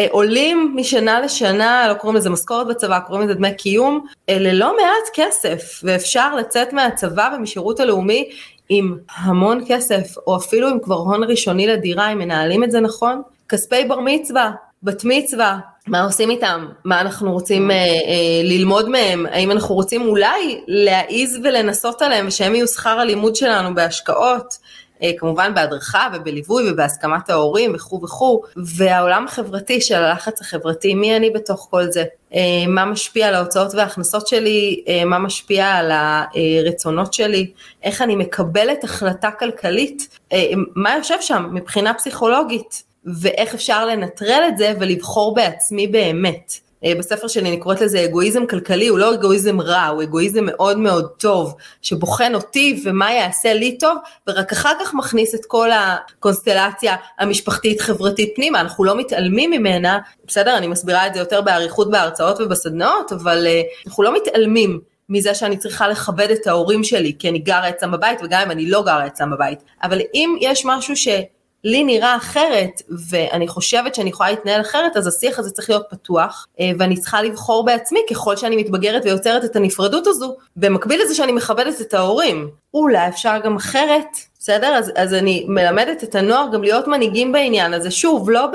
[0.10, 5.10] עולים משנה לשנה, לא קוראים לזה משכורת בצבא, קוראים לזה דמי קיום, אלה לא מעט
[5.14, 8.30] כסף, ואפשר לצאת מהצבא ומשירות הלאומי
[8.70, 13.22] עם המון כסף, או אפילו עם כבר הון ראשוני לדירה, אם מנהלים את זה נכון.
[13.50, 14.52] כספי בר מצווה,
[14.84, 16.68] בת מצווה, מה עושים איתם?
[16.84, 19.26] מה אנחנו רוצים אה, אה, ללמוד מהם?
[19.26, 24.58] האם אנחנו רוצים אולי להעיז ולנסות עליהם ושהם יהיו שכר הלימוד שלנו בהשקעות?
[25.04, 28.42] אה, כמובן בהדרכה ובליווי ובהסכמת ההורים וכו' וכו',
[28.78, 32.04] והעולם החברתי של הלחץ החברתי, מי אני בתוך כל זה?
[32.34, 37.52] אה, מה משפיע על ההוצאות וההכנסות שלי, מה משפיע על הרצונות שלי,
[37.84, 40.20] איך אני מקבלת החלטה כלכלית,
[40.76, 42.84] מה יושב שם מבחינה פסיכולוגית,
[43.22, 46.67] ואיך אפשר לנטרל את זה ולבחור בעצמי באמת.
[46.86, 50.78] אה, בספר שלי אני קוראת לזה אגואיזם כלכלי, הוא לא אגואיזם רע, הוא אגואיזם מאוד
[50.78, 56.96] מאוד טוב, שבוחן אותי ומה יעשה לי טוב, ורק אחר כך מכניס את כל הקונסטלציה
[57.20, 62.42] המשפחתית חברתית פנימה, אנחנו לא מתעלמים ממנה, בסדר, אני מסבירה את זה יותר באריכות בהרצאות
[62.42, 64.80] ובסדנאות, אבל אה, אנחנו לא מתעלמים.
[65.10, 68.70] מזה שאני צריכה לכבד את ההורים שלי, כי אני גרה אצלם בבית, וגם אם אני
[68.70, 69.60] לא גרה אצלם בבית.
[69.84, 71.08] אבל אם יש משהו ש...
[71.64, 76.48] לי נראה אחרת, ואני חושבת שאני יכולה להתנהל אחרת, אז השיח הזה צריך להיות פתוח,
[76.60, 81.32] אה, ואני צריכה לבחור בעצמי ככל שאני מתבגרת ויוצרת את הנפרדות הזו, במקביל לזה שאני
[81.32, 82.50] מכבדת את ההורים.
[82.74, 84.08] אולי אפשר גם אחרת,
[84.40, 84.68] בסדר?
[84.68, 88.48] אז, אז אני מלמדת את הנוער גם להיות מנהיגים בעניין הזה, שוב, לא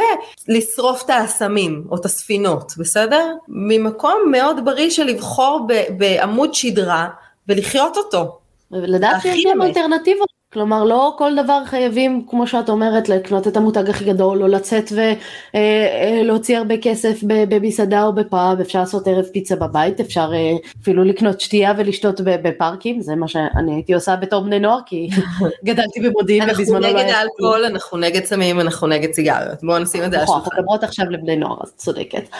[0.48, 3.32] בלשרוף את האסמים או את הספינות, בסדר?
[3.48, 7.08] ממקום מאוד בריא של לבחור בעמוד שדרה
[7.48, 8.38] ולחיות אותו.
[8.70, 13.90] ולדעת שיש גם אלטרנטיבות כלומר לא כל דבר חייבים כמו שאת אומרת לקנות את המותג
[13.90, 19.24] הכי גדול או לצאת ולהוציא אה, אה, הרבה כסף במסעדה או בפאב אפשר לעשות ערב
[19.24, 24.40] פיצה בבית אפשר אה, אפילו לקנות שתייה ולשתות בפארקים זה מה שאני הייתי עושה בתור
[24.40, 25.08] בני נוער כי
[25.64, 26.94] גדלתי במודיעין ובזמנו לא היה...
[26.96, 30.40] אנחנו נגד אלכוהול אנחנו נגד סמים אנחנו נגד סיגריות בואו נשים את זה על השולחן.
[30.40, 32.28] אנחנו מדברות עכשיו לבני נוער אז צודקת.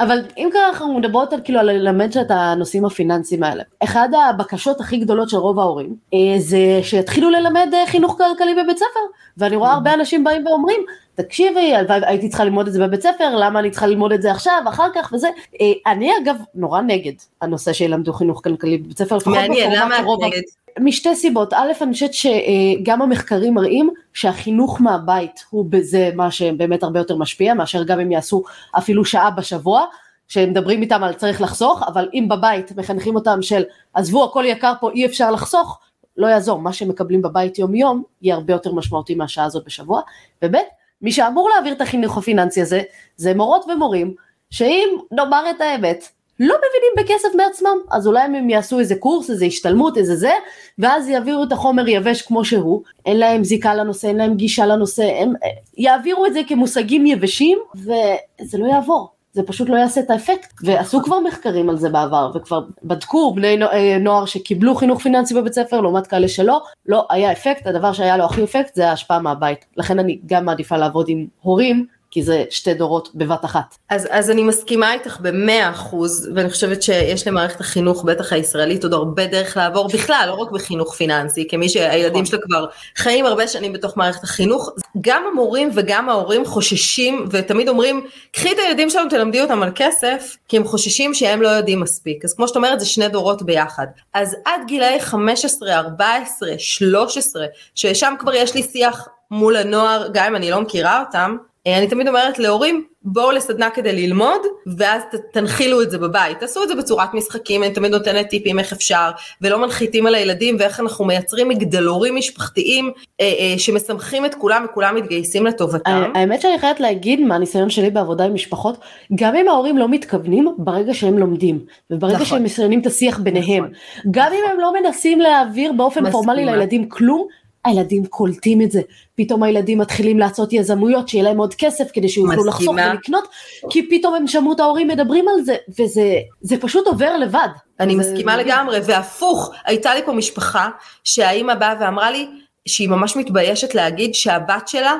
[0.00, 4.93] אבל אם ככה אנחנו מדברות על כאילו ללמד את הנושאים הפיננסיים האלה אחד הבקשות הכי
[4.94, 9.00] הכי גדולות של רוב ההורים, אה, זה שיתחילו ללמד אה, חינוך כלכלי בבית ספר,
[9.38, 10.80] ואני רואה הרבה אנשים באים ואומרים,
[11.14, 14.62] תקשיבי, הייתי צריכה ללמוד את זה בבית ספר, למה אני צריכה ללמוד את זה עכשיו,
[14.68, 15.28] אחר כך וזה.
[15.60, 20.42] אה, אני אגב נורא נגד הנושא שילמדו חינוך כלכלי בבית ספר, מעניין, למה את נגד?
[20.80, 27.00] משתי סיבות, א' אני חושבת שגם המחקרים מראים שהחינוך מהבית הוא בזה מה שבאמת הרבה
[27.00, 28.42] יותר משפיע מאשר גם אם יעשו
[28.78, 29.84] אפילו שעה בשבוע,
[30.28, 33.62] שמדברים איתם על צריך לחסוך, אבל אם בבית מחנכים אותם של
[33.94, 35.78] עזבו הכל יקר פה אי אפשר לחסוך,
[36.16, 40.00] לא יעזור, מה שהם מקבלים בבית יום יום יהיה הרבה יותר משמעותי מהשעה הזאת בשבוע,
[40.44, 40.56] וב'
[41.02, 42.82] מי שאמור להעביר את החינוך הפיננסי הזה
[43.16, 44.14] זה מורות ומורים
[44.50, 46.08] שאם נאמר את האמת
[46.40, 50.32] לא מבינים בכסף בעצמם, אז אולי הם יעשו איזה קורס, איזה השתלמות, איזה זה,
[50.78, 55.02] ואז יעבירו את החומר יבש כמו שהוא, אין להם זיקה לנושא, אין להם גישה לנושא,
[55.02, 55.32] הם
[55.76, 59.13] יעבירו את זה כמושגים יבשים, וזה לא יעבור.
[59.34, 63.62] זה פשוט לא יעשה את האפקט, ועשו כבר מחקרים על זה בעבר, וכבר בדקו בני
[63.62, 68.16] אה, נוער שקיבלו חינוך פיננסי בבית ספר לעומת כאלה שלא, לא היה אפקט, הדבר שהיה
[68.16, 72.44] לו הכי אפקט זה ההשפעה מהבית, לכן אני גם מעדיפה לעבוד עם הורים כי זה
[72.50, 73.76] שתי דורות בבת אחת.
[73.90, 78.92] אז, אז אני מסכימה איתך במאה אחוז, ואני חושבת שיש למערכת החינוך, בטח הישראלית, עוד
[78.92, 82.24] הרבה דרך לעבור בכלל, לא רק בחינוך פיננסי, כמי שהילדים נכון.
[82.24, 88.06] שלה כבר חיים הרבה שנים בתוך מערכת החינוך, גם המורים וגם ההורים חוששים, ותמיד אומרים,
[88.32, 92.24] קחי את הילדים שלנו, תלמדי אותם על כסף, כי הם חוששים שהם לא יודעים מספיק.
[92.24, 93.86] אז כמו שאת אומרת, זה שני דורות ביחד.
[94.14, 100.36] אז עד גילאי 15, 14, 13, ששם כבר יש לי שיח מול הנוער, גם אם
[100.36, 104.40] אני לא מכירה אותם, אני תמיד אומרת להורים, בואו לסדנה כדי ללמוד,
[104.78, 106.40] ואז תנחילו את זה בבית.
[106.40, 110.56] תעשו את זה בצורת משחקים, אני תמיד נותנת טיפים איך אפשר, ולא מנחיתים על הילדים,
[110.58, 116.10] ואיך אנחנו מייצרים מגדלורים משפחתיים אה, אה, שמשמחים את כולם וכולם מתגייסים לטובתם.
[116.14, 118.78] האמת שאני חייבת להגיד מהניסיון שלי בעבודה עם משפחות,
[119.14, 121.58] גם אם ההורים לא מתכוונים, ברגע שהם לומדים,
[121.90, 122.26] וברגע נכון.
[122.26, 124.10] שהם מסיימים את השיח ביניהם, נכון.
[124.10, 126.10] גם אם הם לא מנסים להעביר באופן.
[126.10, 127.26] פורמלי לילדים כלום,
[127.64, 128.80] הילדים קולטים את זה,
[129.14, 133.28] פתאום הילדים מתחילים לעשות יזמויות שיהיה להם עוד כסף כדי שיוכלו לחסוך ולקנות,
[133.70, 137.48] כי פתאום הם שמעו את ההורים מדברים על זה, וזה פשוט עובר לבד.
[137.80, 140.68] אני מסכימה לגמרי, והפוך, הייתה לי פה משפחה
[141.04, 142.28] שהאימא באה ואמרה לי
[142.68, 144.94] שהיא ממש מתביישת להגיד שהבת שלה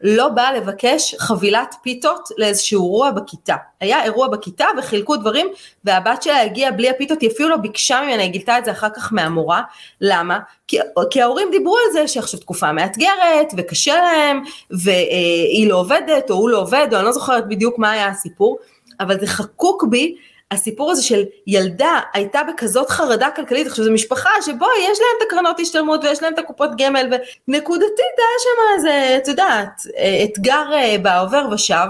[0.00, 3.56] לא באה לבקש חבילת פיתות לאיזשהו אירוע בכיתה.
[3.80, 5.46] היה אירוע בכיתה וחילקו דברים
[5.84, 8.88] והבת שלה הגיעה בלי הפיתות, היא אפילו לא ביקשה ממנה, היא גילתה את זה אחר
[8.96, 9.62] כך מהמורה.
[10.00, 10.38] למה?
[10.68, 10.78] כי,
[11.10, 16.50] כי ההורים דיברו על זה שעכשיו תקופה מאתגרת וקשה להם והיא לא עובדת או הוא
[16.50, 18.58] לא עובד או אני לא זוכרת בדיוק מה היה הסיפור,
[19.00, 20.14] אבל זה חקוק בי
[20.50, 25.26] הסיפור הזה של ילדה הייתה בכזאת חרדה כלכלית, עכשיו זו משפחה שבואי יש להם את
[25.26, 27.06] הקרנות השתלמות ויש להם את הקופות גמל
[27.48, 29.82] ונקודתית היה שם איזה, את יודעת,
[30.24, 31.86] אתגר אה, בעובר ושב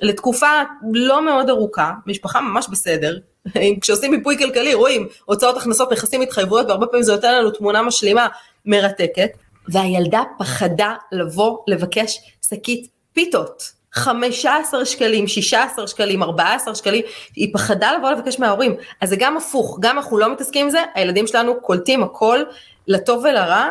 [0.00, 3.18] לתקופה לא מאוד ארוכה, משפחה ממש בסדר,
[3.80, 8.28] כשעושים מיפוי כלכלי רואים הוצאות הכנסות נכסים התחייבויות והרבה פעמים זה נותן לנו תמונה משלימה
[8.64, 9.30] מרתקת
[9.68, 13.75] והילדה פחדה לבוא לבקש שקית פיתות.
[13.96, 17.04] 15 שקלים, 16 שקלים, 14 שקלים,
[17.36, 18.76] היא פחדה לבוא לבקש מההורים.
[19.00, 22.42] אז זה גם הפוך, גם אנחנו לא מתעסקים עם זה, הילדים שלנו קולטים הכל,
[22.88, 23.68] לטוב ולרע,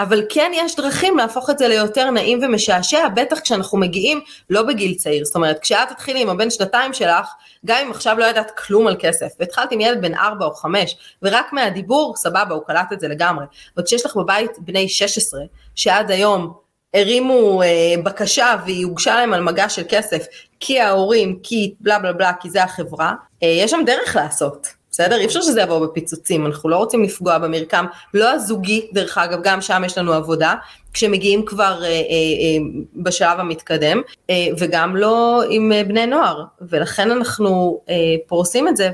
[0.00, 4.20] אבל כן יש דרכים להפוך את זה ליותר נעים ומשעשע, בטח כשאנחנו מגיעים
[4.50, 7.26] לא בגיל צעיר, זאת אומרת כשאת תתחילי עם הבן שנתיים שלך,
[7.64, 10.96] גם אם עכשיו לא ידעת כלום על כסף, והתחלת עם ילד בן 4 או 5,
[11.22, 13.44] ורק מהדיבור, סבבה, הוא קלט את זה לגמרי,
[13.76, 15.40] אבל כשיש לך בבית בני 16,
[15.74, 16.52] שעד היום
[16.94, 20.26] הרימו אה, בקשה והיא הוגשה להם על מגע של כסף,
[20.60, 24.80] כי ההורים, כי בלה בלה בלה, כי זה החברה, אה, יש שם דרך לעשות.
[24.90, 25.16] בסדר?
[25.16, 29.60] אי אפשר שזה יבוא בפיצוצים, אנחנו לא רוצים לפגוע במרקם, לא הזוגי, דרך אגב, גם
[29.60, 30.54] שם יש לנו עבודה,
[30.92, 32.58] כשמגיעים כבר אה, אה, אה,
[32.96, 37.94] בשלב המתקדם, אה, וגם לא עם אה, בני נוער, ולכן אנחנו אה,
[38.26, 38.90] פורסים את זה,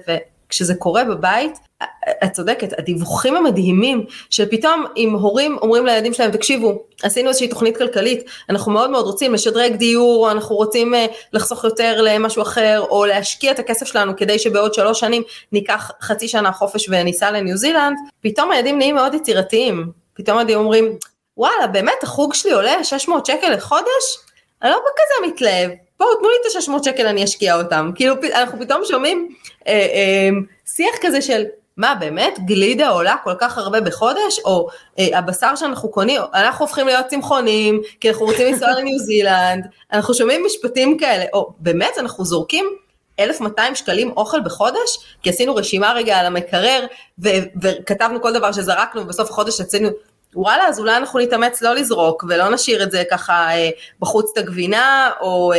[0.47, 1.59] וכשזה קורה בבית,
[2.25, 7.77] את צודקת, הדיווחים המדהימים של פתאום אם הורים אומרים לילדים שלהם, תקשיבו, עשינו איזושהי תוכנית
[7.77, 10.97] כלכלית, אנחנו מאוד מאוד רוצים לשדרג דיור, אנחנו רוצים uh,
[11.33, 16.29] לחסוך יותר למשהו אחר, או להשקיע את הכסף שלנו כדי שבעוד שלוש שנים ניקח חצי
[16.29, 20.97] שנה חופש וניסע לניו זילנד, פתאום הילדים נהיים מאוד יצירתיים, פתאום הילדים אומרים,
[21.37, 24.19] וואלה, באמת, החוג שלי עולה 600 שקל לחודש?
[24.63, 28.61] אני לא בכזה מתלהב, בואו תנו לי את ה-600 שקל אני אשקיע אותם, כאילו אנחנו
[28.61, 29.29] פתאום שומעים
[29.67, 30.29] אה, אה,
[30.67, 31.45] שיח כזה של
[31.77, 32.39] מה באמת?
[32.47, 34.39] גלידה עולה כל כך הרבה בחודש?
[34.45, 39.67] או אה, הבשר שאנחנו קונים אנחנו הופכים להיות צמחונים כי אנחנו רוצים לנסוע לניו זילנד.
[39.93, 41.25] אנחנו שומעים משפטים כאלה.
[41.33, 41.99] או באמת?
[41.99, 42.65] אנחנו זורקים
[43.19, 45.17] 1200 שקלים אוכל בחודש?
[45.23, 46.87] כי עשינו רשימה רגע על המקרר
[47.25, 47.29] ו-
[47.63, 49.89] וכתבנו כל דבר שזרקנו ובסוף החודש עשינו
[50.37, 53.70] וואלה אז אולי אנחנו נתאמץ לא לזרוק ולא נשאיר את זה ככה אה,
[54.01, 55.59] בחוץ את הגבינה או אה,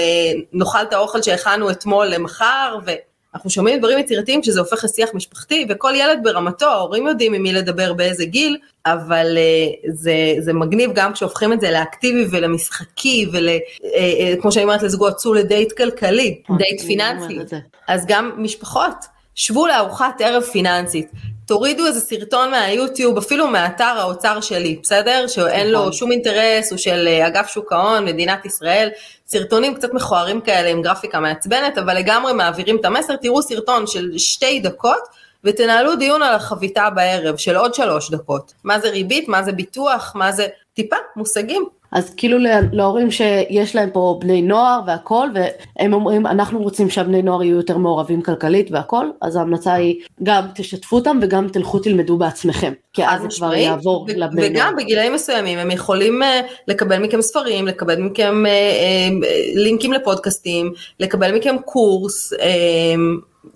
[0.53, 2.91] נאכל את האוכל שהכנו אתמול למחר ו...
[3.35, 7.53] אנחנו שומעים דברים יצירתיים כשזה הופך לשיח משפחתי, וכל ילד ברמתו, ההורים יודעים עם מי
[7.53, 14.49] לדבר באיזה גיל, אבל uh, זה, זה מגניב גם כשהופכים את זה לאקטיבי ולמשחקי, וכמו
[14.49, 17.39] uh, uh, שאני אומרת לזוגות, צאו לדייט כלכלי, דייט פיננסי.
[17.87, 18.95] אז גם משפחות,
[19.35, 21.11] שבו לארוחת ערב פיננסית.
[21.47, 25.27] תורידו איזה סרטון מהיוטיוב, אפילו מאתר האוצר שלי, בסדר?
[25.27, 25.91] שאין לו נכון.
[25.93, 28.89] שום אינטרס, הוא של אה, אגף שוק ההון, מדינת ישראל,
[29.27, 34.17] סרטונים קצת מכוערים כאלה עם גרפיקה מעצבנת, אבל לגמרי מעבירים את המסר, תראו סרטון של
[34.17, 35.01] שתי דקות,
[35.43, 38.53] ותנהלו דיון על החביתה בערב של עוד שלוש דקות.
[38.63, 41.65] מה זה ריבית, מה זה ביטוח, מה זה טיפה מושגים.
[41.91, 42.38] אז כאילו
[42.71, 47.78] להורים שיש להם פה בני נוער והכל והם אומרים אנחנו רוצים שהבני נוער יהיו יותר
[47.78, 53.21] מעורבים כלכלית והכל אז ההמלצה היא גם תשתפו אותם וגם תלכו תלמדו בעצמכם כי אז
[53.21, 54.52] זה כבר יעבור ו- לבני נוער.
[54.52, 56.26] וגם בגילאים מסוימים הם יכולים uh,
[56.67, 62.34] לקבל מכם ספרים לקבל מכם uh, uh, לינקים לפודקאסטים לקבל מכם קורס.
[62.34, 62.38] Uh,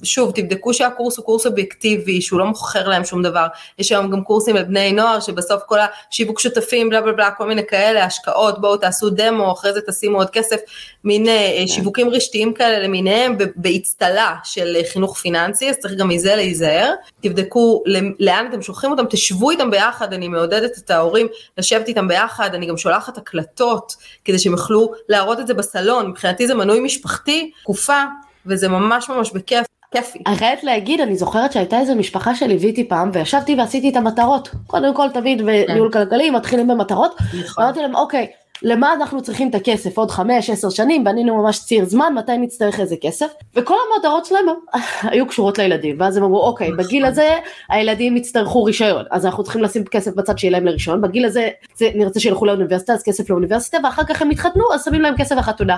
[0.03, 3.47] שוב, תבדקו שהקורס הוא קורס אובייקטיבי, שהוא לא מוכר להם שום דבר.
[3.79, 5.77] יש היום גם קורסים לבני נוער, שבסוף כל
[6.09, 10.17] השיווק שותפים, בלה בלה בלה, כל מיני כאלה, השקעות, בואו תעשו דמו, אחרי זה תשימו
[10.17, 10.57] עוד כסף,
[11.03, 11.67] מין אה, כן.
[11.67, 16.93] שיווקים רשתיים כאלה למיניהם, באצטלה של אה, חינוך פיננסי, אז צריך גם מזה להיזהר.
[17.21, 17.83] תבדקו
[18.19, 21.27] לאן אתם שולחים אותם, תשבו איתם ביחד, אני מעודדת את ההורים
[21.57, 26.47] לשבת איתם ביחד, אני גם שולחת הקלטות, כדי שהם יוכלו להראות את זה בסלון, מבחינתי
[26.47, 28.03] זה מנוי משפחתי, תקופה.
[28.45, 29.65] וזה ממש ממש בכיף.
[29.91, 30.19] כיפי.
[30.27, 34.49] אני חייבת להגיד, אני זוכרת שהייתה איזה משפחה שליוויתי פעם, וישבתי ועשיתי את המטרות.
[34.67, 35.99] קודם כל תמיד בניהול כן.
[35.99, 37.15] כלכלי מתחילים במטרות.
[37.39, 37.63] נכון.
[37.63, 38.27] ואמרתי להם, אוקיי,
[38.63, 42.79] למה אנחנו צריכים את הכסף עוד חמש, עשר שנים, בנינו ממש ציר זמן, מתי נצטרך
[42.79, 44.45] איזה כסף, וכל המטרות שלהם
[45.11, 46.85] היו קשורות לילדים, ואז הם אמרו, אוקיי, נכון.
[46.85, 47.37] בגיל הזה
[47.69, 51.89] הילדים יצטרכו רישיון, אז אנחנו צריכים לשים כסף בצד שיהיה להם לרישיון, בגיל הזה זה,
[51.95, 55.75] נרצה שילכו לאוניברסיטה, אז כסף לאוניברסיטה, ואחר כך הם יתחתנו, אז שמים להם כסף לחתונה.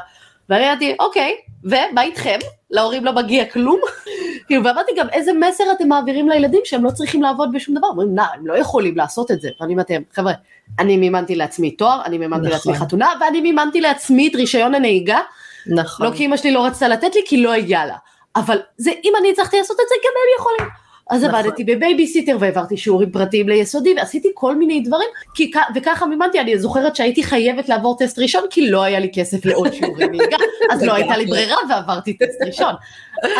[0.49, 2.37] ואני אמרתי, אוקיי, ומה איתכם?
[2.71, 3.79] להורים לא מגיע כלום?
[4.47, 7.87] כאילו, ואמרתי גם, איזה מסר אתם מעבירים לילדים שהם לא צריכים לעבוד בשום דבר?
[7.87, 9.49] אומרים, נא, הם לא יכולים לעשות את זה.
[9.61, 10.33] ואני אומרת חבר'ה,
[10.79, 12.51] אני מימנתי לעצמי תואר, אני מימנתי נכון.
[12.51, 15.19] לעצמי חתונה, ואני מימנתי לעצמי את רישיון הנהיגה.
[15.67, 16.05] נכון.
[16.05, 17.95] לא כי אמא שלי לא רצתה לתת לי, כי לא היה לה.
[18.35, 20.82] אבל זה, אם אני הצלחתי לעשות את זה, גם הם יכולים.
[21.13, 21.39] אז נכון.
[21.39, 26.95] עבדתי בבייביסיטר והעברתי שיעורים פרטיים ליסודי ועשיתי כל מיני דברים כי, וככה מימנתי אני זוכרת
[26.95, 30.37] שהייתי חייבת לעבור טסט ראשון כי לא היה לי כסף לעוד שיעורי נהיגה
[30.71, 32.73] אז לא הייתה לי ברירה ועברתי טסט ראשון.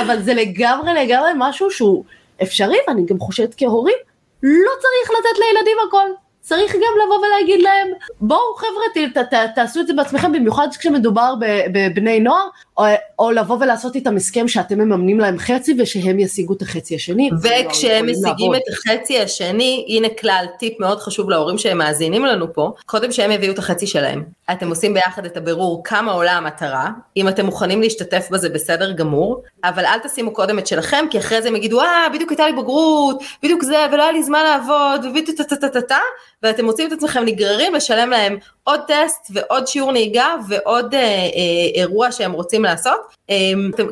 [0.02, 2.04] אבל זה לגמרי לגמרי משהו שהוא
[2.44, 3.98] אפשרי ואני גם חושבת כהורים
[4.44, 7.88] לא צריך לתת לילדים הכל צריך גם לבוא ולהגיד להם,
[8.22, 11.34] בואו חבר'ה, ת, ת, תעשו את זה בעצמכם, במיוחד כשמדובר
[11.74, 12.84] בבני נוער, או,
[13.20, 17.30] או לבוא ולעשות איתם הסכם שאתם מממנים להם חצי ושהם ישיגו את החצי השני.
[17.44, 22.72] וכשהם משיגים את החצי השני, הנה כלל, טיפ מאוד חשוב להורים שהם מאזינים לנו פה,
[22.86, 24.24] קודם שהם יביאו את החצי שלהם.
[24.52, 29.44] אתם עושים ביחד את הבירור כמה עולה המטרה, אם אתם מוכנים להשתתף בזה בסדר גמור,
[29.64, 32.54] אבל אל תשימו קודם את שלכם, כי אחרי זה הם יגידו, אה, בדיוק הייתה לי
[32.54, 36.00] בגרות, בדיוק זה, ולא היה לי זמן לעבוד, ובדיוק טה טה טה טה
[36.44, 41.28] ואתם מוצאים את עצמכם נגררים לשלם להם עוד טסט ועוד שיעור נהיגה ועוד אה, אה,
[41.76, 43.00] אירוע שהם רוצים לעשות.
[43.30, 43.36] אה,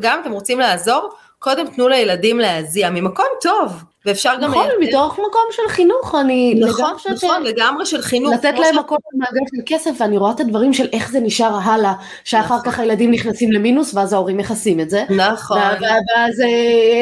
[0.01, 3.83] גם אם אתם רוצים לעזור, קודם תנו לילדים להזיע ממקום טוב.
[4.05, 4.51] ואפשר גם...
[4.51, 8.33] נכון, מתוך מקום של חינוך, אני נכון, נכון, לגמרי של חינוך.
[8.33, 11.93] לתת להם מקום במעגל של כסף, ואני רואה את הדברים של איך זה נשאר הלאה,
[12.23, 15.03] שאחר כך הילדים נכנסים למינוס, ואז ההורים מכסים את זה.
[15.09, 15.57] נכון.
[15.57, 16.43] ואז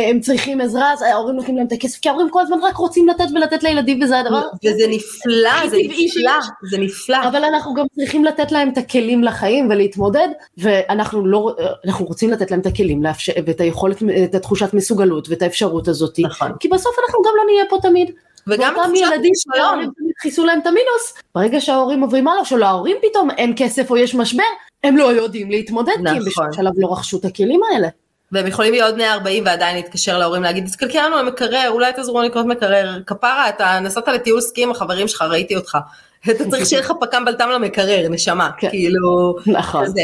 [0.09, 3.07] הם צריכים עזרה, אז ההורים נותנים להם את הכסף, כי ההורים כל הזמן רק רוצים
[3.07, 4.41] לתת ולתת לילדים, וזה הדבר.
[4.65, 6.31] וזה נפלא, זה נפלא,
[6.71, 7.17] זה נפלא.
[7.27, 10.27] אבל אנחנו גם צריכים לתת להם את הכלים לחיים ולהתמודד,
[10.57, 13.03] ואנחנו לא, אנחנו רוצים לתת להם את הכלים,
[13.45, 16.19] ואת היכולת, את התחושת מסוגלות, ואת האפשרות הזאת.
[16.19, 16.51] נכון.
[16.59, 18.11] כי בסוף אנחנו גם לא נהיה פה תמיד.
[18.47, 19.31] וגם אותם ילדים
[20.21, 24.43] חיסו להם את המינוס, ברגע שההורים עוברים הלאה, שלהורים פתאום אין כסף או יש משבר,
[24.83, 26.07] הם לא יודעים להתמודד, נכון.
[26.07, 27.87] כי הם בשום שלב לא רכשו את הכלים האלה.
[28.31, 32.21] והם יכולים להיות בני 40 ועדיין להתקשר להורים להגיד, תסתכלי לנו על מקרר, אולי תעזרו
[32.21, 35.77] לקנות מקרר, כפרה, אתה נסעת לטיול סקי עם החברים שלך, ראיתי אותך.
[36.31, 38.69] אתה צריך שיהיה לך פקם בלטם למקרר, נשמה, כן.
[38.69, 39.85] כאילו, נכון.
[39.85, 40.01] כזה.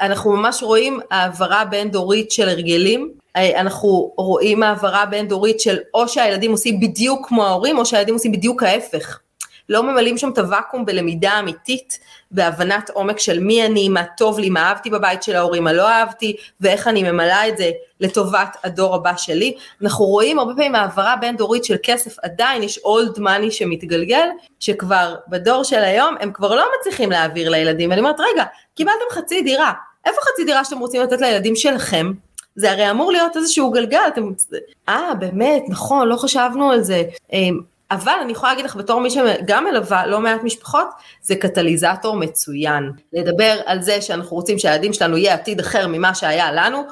[0.00, 6.08] אנחנו ממש רואים העברה בין דורית של הרגלים, אנחנו רואים העברה בין דורית של או
[6.08, 9.18] שהילדים עושים בדיוק כמו ההורים, או שהילדים עושים בדיוק ההפך.
[9.68, 11.98] לא ממלאים שם את הוואקום בלמידה אמיתית,
[12.30, 15.88] בהבנת עומק של מי אני, מה טוב לי, מה אהבתי בבית של ההורים, מה לא
[15.88, 17.70] אהבתי, ואיך אני ממלאה את זה
[18.00, 19.54] לטובת הדור הבא שלי.
[19.82, 24.28] אנחנו רואים הרבה פעמים העברה בין דורית של כסף, עדיין יש אולד מאני שמתגלגל,
[24.60, 29.42] שכבר בדור של היום הם כבר לא מצליחים להעביר לילדים, ואני אומרת, רגע, קיבלתם חצי
[29.42, 29.72] דירה,
[30.04, 32.12] איפה חצי דירה שאתם רוצים לתת לילדים שלכם?
[32.56, 34.30] זה הרי אמור להיות איזשהו גלגל, אתם...
[34.88, 37.02] אה, באמת, נכון, לא חשבנו על זה.
[37.32, 40.88] אמ, אבל אני יכולה להגיד לך בתור מי שגם מלווה לא מעט משפחות,
[41.22, 42.90] זה קטליזטור מצוין.
[43.12, 46.82] לדבר על זה שאנחנו רוצים שהילדים שלנו יהיה עתיד אחר ממה שהיה לנו,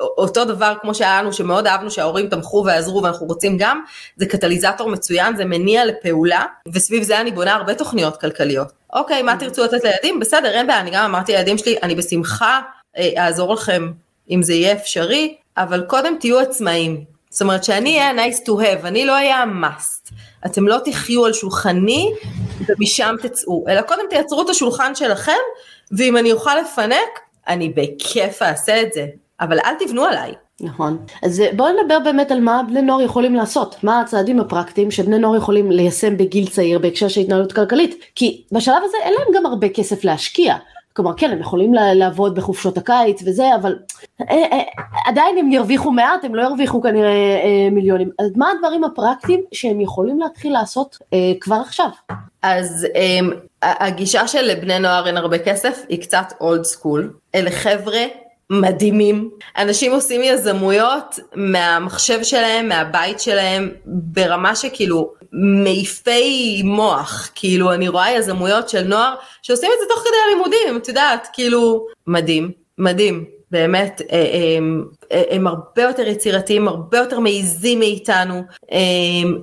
[0.00, 3.82] אותו דבר כמו שהיה לנו, שמאוד אהבנו שההורים תמכו ועזרו ואנחנו רוצים גם,
[4.16, 8.68] זה קטליזטור מצוין, זה מניע לפעולה, וסביב זה אני בונה הרבה תוכניות כלכליות.
[8.92, 10.20] אוקיי, מה תרצו לתת לילדים?
[10.20, 12.60] בסדר, אין בעיה, אני גם אמרתי לילדים שלי, אני בשמחה
[12.96, 13.90] אה, אעזור לכם
[14.30, 17.04] אם זה יהיה אפשרי, אבל קודם תהיו עצמאים.
[17.30, 20.14] זאת אומרת שאני אהיה nice to have, אני לא אהיה must.
[20.46, 22.10] אתם לא תחיו על שולחני
[22.68, 25.32] ומשם תצאו, אלא קודם תייצרו את השולחן שלכם,
[25.92, 29.06] ואם אני אוכל לפנק, אני בכיף אעשה את זה,
[29.40, 30.32] אבל אל תבנו עליי.
[30.60, 30.98] נכון.
[31.22, 35.36] אז בואו נדבר באמת על מה בני נוער יכולים לעשות, מה הצעדים הפרקטיים שבני נוער
[35.36, 39.68] יכולים ליישם בגיל צעיר בהקשר של התנהלות כלכלית, כי בשלב הזה אין להם גם הרבה
[39.68, 40.56] כסף להשקיע.
[40.92, 43.78] כלומר כן הם יכולים לעבוד בחופשות הקיץ וזה אבל
[44.20, 44.62] אה, אה,
[45.06, 49.80] עדיין הם ירוויחו מעט הם לא ירוויחו כנראה אה, מיליונים אז מה הדברים הפרקטיים שהם
[49.80, 50.98] יכולים להתחיל לעשות
[51.40, 51.88] כבר עכשיו.
[52.42, 52.86] אז
[53.62, 58.00] הגישה של בני נוער אין הרבה כסף היא קצת אולד סקול אלה חבר'ה
[58.50, 59.30] מדהימים.
[59.56, 67.30] אנשים עושים יזמויות מהמחשב שלהם, מהבית שלהם, ברמה שכאילו מעיפי מוח.
[67.34, 71.86] כאילו אני רואה יזמויות של נוער שעושים את זה תוך כדי הלימודים, את יודעת, כאילו
[72.06, 73.24] מדהים, מדהים.
[73.50, 74.84] באמת, אה, אה, הם,
[75.30, 78.42] הם הרבה יותר יצירתיים, הרבה יותר מעיזים מאיתנו,
[78.72, 78.78] אה,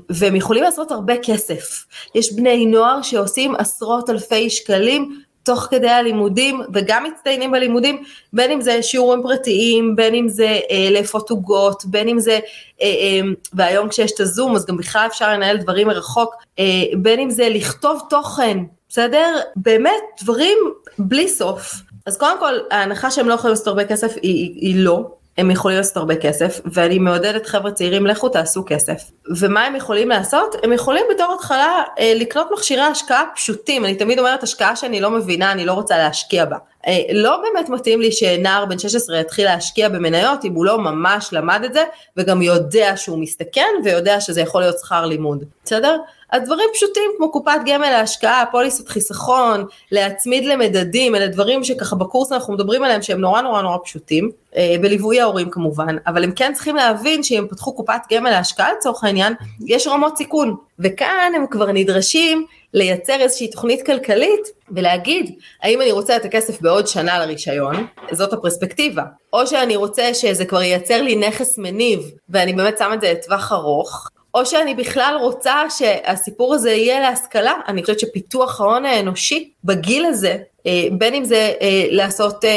[0.10, 1.86] והם יכולים לעשות הרבה כסף.
[2.16, 8.62] יש בני נוער שעושים עשרות אלפי שקלים תוך כדי הלימודים וגם מצטיינים בלימודים, בין אם
[8.62, 12.40] זה שיעורים פרטיים, בין אם זה אה, לאפות עוגות, בין אם זה,
[12.82, 13.20] אה, אה,
[13.54, 16.66] והיום כשיש את הזום אז גם בכלל אפשר לנהל דברים מרחוק, אה,
[16.98, 18.58] בין אם זה לכתוב תוכן,
[18.90, 19.36] בסדר?
[19.56, 20.58] באמת דברים
[21.00, 21.74] בלי סוף.
[22.06, 25.52] אז קודם כל ההנחה שהם לא יכולים לעשות הרבה כסף היא, היא, היא לא, הם
[25.52, 29.12] יכולים לעשות הרבה כסף, ואני מעודדת חבר'ה צעירים, לכו תעשו כסף.
[29.40, 30.56] ומה הם יכולים לעשות?
[30.64, 35.12] הם יכולים בתור התחלה אה, לקנות מכשירי השקעה פשוטים, אני תמיד אומרת השקעה שאני לא
[35.12, 36.58] מבינה, אני לא רוצה להשקיע בה.
[36.88, 41.30] אה, לא באמת מתאים לי שנער בן 16 יתחיל להשקיע במניות אם הוא לא ממש
[41.32, 41.84] למד את זה,
[42.18, 45.98] וגם יודע שהוא מסתכן, ויודע שזה יכול להיות שכר לימוד, בסדר?
[46.32, 52.32] אז דברים פשוטים כמו קופת גמל להשקעה, פוליסות חיסכון, להצמיד למדדים, אלה דברים שככה בקורס
[52.32, 56.54] אנחנו מדברים עליהם שהם נורא נורא נורא פשוטים, אה, בליווי ההורים כמובן, אבל הם כן
[56.54, 59.34] צריכים להבין שאם פתחו קופת גמל להשקעה לצורך העניין,
[59.66, 66.16] יש רמות סיכון, וכאן הם כבר נדרשים לייצר איזושהי תוכנית כלכלית ולהגיד האם אני רוצה
[66.16, 69.04] את הכסף בעוד שנה לרישיון, זאת הפרספקטיבה,
[69.34, 72.00] או שאני רוצה שזה כבר ייצר לי נכס מניב
[72.30, 77.54] ואני באמת שם את זה לטווח ארוך, או שאני בכלל רוצה שהסיפור הזה יהיה להשכלה,
[77.68, 82.50] אני חושבת שפיתוח ההון האנושי בגיל הזה, אה, בין אם זה אה, לעשות אה,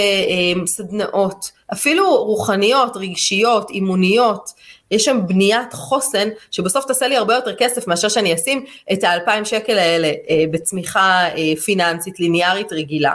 [0.67, 4.51] סדנאות, אפילו רוחניות, רגשיות, אימוניות,
[4.91, 9.45] יש שם בניית חוסן שבסוף תעשה לי הרבה יותר כסף מאשר שאני אשים את האלפיים
[9.45, 10.13] שקל האלה
[10.51, 11.25] בצמיחה
[11.65, 13.13] פיננסית ליניארית רגילה.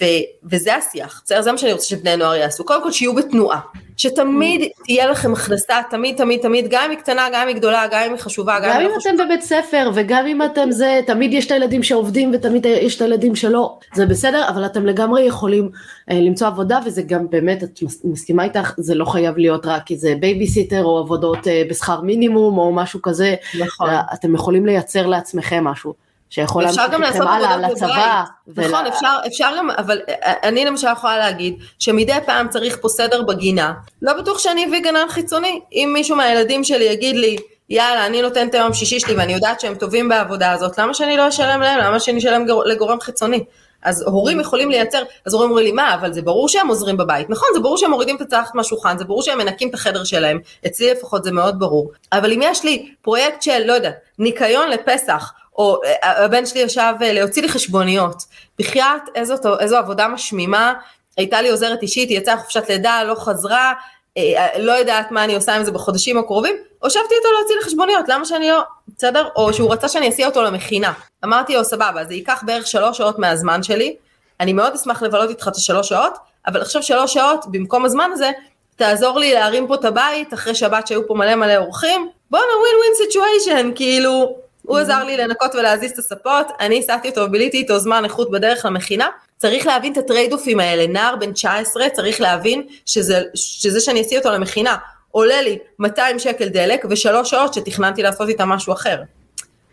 [0.00, 0.04] ו,
[0.44, 1.42] וזה השיח, בסדר?
[1.42, 2.64] זה מה שאני רוצה שבני נוער יעשו.
[2.64, 3.60] קודם כל שיהיו בתנועה,
[3.96, 7.86] שתמיד תהיה לכם הכנסה, תמיד תמיד תמיד, גם אם היא קטנה, גם אם היא גדולה,
[7.90, 11.00] גם אם היא חשובה, גם, גם אם לא אתם בבית ספר, וגם אם אתם זה,
[11.06, 15.22] תמיד יש את הילדים שעובדים ותמיד יש את הילדים שלא, זה בסדר, אבל אתם לגמרי
[15.22, 15.70] יכולים
[16.10, 20.14] אה, למצוא עבודה, וזה גם באמת, את מסכימה איתך, זה לא חייב להיות רק איזה
[20.20, 23.90] בייביסיטר או עבודות אה, בשכר מינימום או משהו כזה, נכון.
[24.14, 26.05] אתם יכולים לייצר לעצמכם משהו.
[26.30, 28.24] שיכול להמשיך אתכם הלאה לצבא.
[28.56, 28.88] נכון, ול...
[28.88, 33.72] אפשר, אפשר גם, אבל אה, אני למשל יכולה להגיד שמדי פעם צריך פה סדר בגינה.
[34.02, 35.60] לא בטוח שאני אביא גנן חיצוני.
[35.72, 37.36] אם מישהו מהילדים שלי יגיד לי,
[37.70, 41.16] יאללה, אני נותן את היום שישי שלי ואני יודעת שהם טובים בעבודה הזאת, למה שאני
[41.16, 41.78] לא אשלם להם?
[41.78, 43.44] למה שאני אשלם לגורם חיצוני?
[43.82, 47.30] אז הורים יכולים לייצר, אז הורים אומרים לי, מה, אבל זה ברור שהם עוזרים בבית.
[47.30, 50.38] נכון, זה ברור שהם מורידים את הצלחת מהשולחן, זה ברור שהם מנקים את החדר שלהם,
[50.66, 51.90] אצלי לפחות זה מאוד ברור.
[52.12, 56.94] אבל אם יש לי פרויקט של, לא יודע, ניקיון לפסח, או אה, הבן שלי ישב
[57.02, 58.22] אה, להוציא לי חשבוניות.
[58.58, 60.72] בחייאת, איזו, איזו עבודה משמימה,
[61.16, 63.72] הייתה לי עוזרת אישית, היא יצאה לחופשת לידה, לא חזרה,
[64.16, 68.08] אה, לא יודעת מה אני עושה עם זה בחודשים הקרובים, הושבתי אותו להוציא לי חשבוניות,
[68.08, 68.62] למה שאני לא,
[68.96, 69.28] בסדר?
[69.36, 70.92] או שהוא רצה שאני אסיע אותו למכינה.
[71.24, 73.96] אמרתי לו, סבבה, זה ייקח בערך שלוש שעות מהזמן שלי,
[74.40, 78.30] אני מאוד אשמח לבלות איתך את השלוש שעות, אבל עכשיו שלוש שעות, במקום הזמן הזה,
[78.76, 82.74] תעזור לי להרים פה את הבית, אחרי שבת שהיו פה מלא מלא אורחים, בואנה ווין
[82.78, 84.36] ווין סיטואשן, כאילו,
[84.66, 88.64] הוא עזר לי לנקות ולהזיז את הספות, אני הסעתי אותו וביליתי איתו זמן איכות בדרך
[88.64, 89.08] למכינה.
[89.36, 94.18] צריך להבין את הטרייד אופים האלה, נער בן 19 צריך להבין שזה, שזה שאני אסיע
[94.18, 94.76] אותו למכינה
[95.10, 99.02] עולה לי 200 שקל דלק ושלוש שעות שתכננתי לעשות איתה משהו אחר.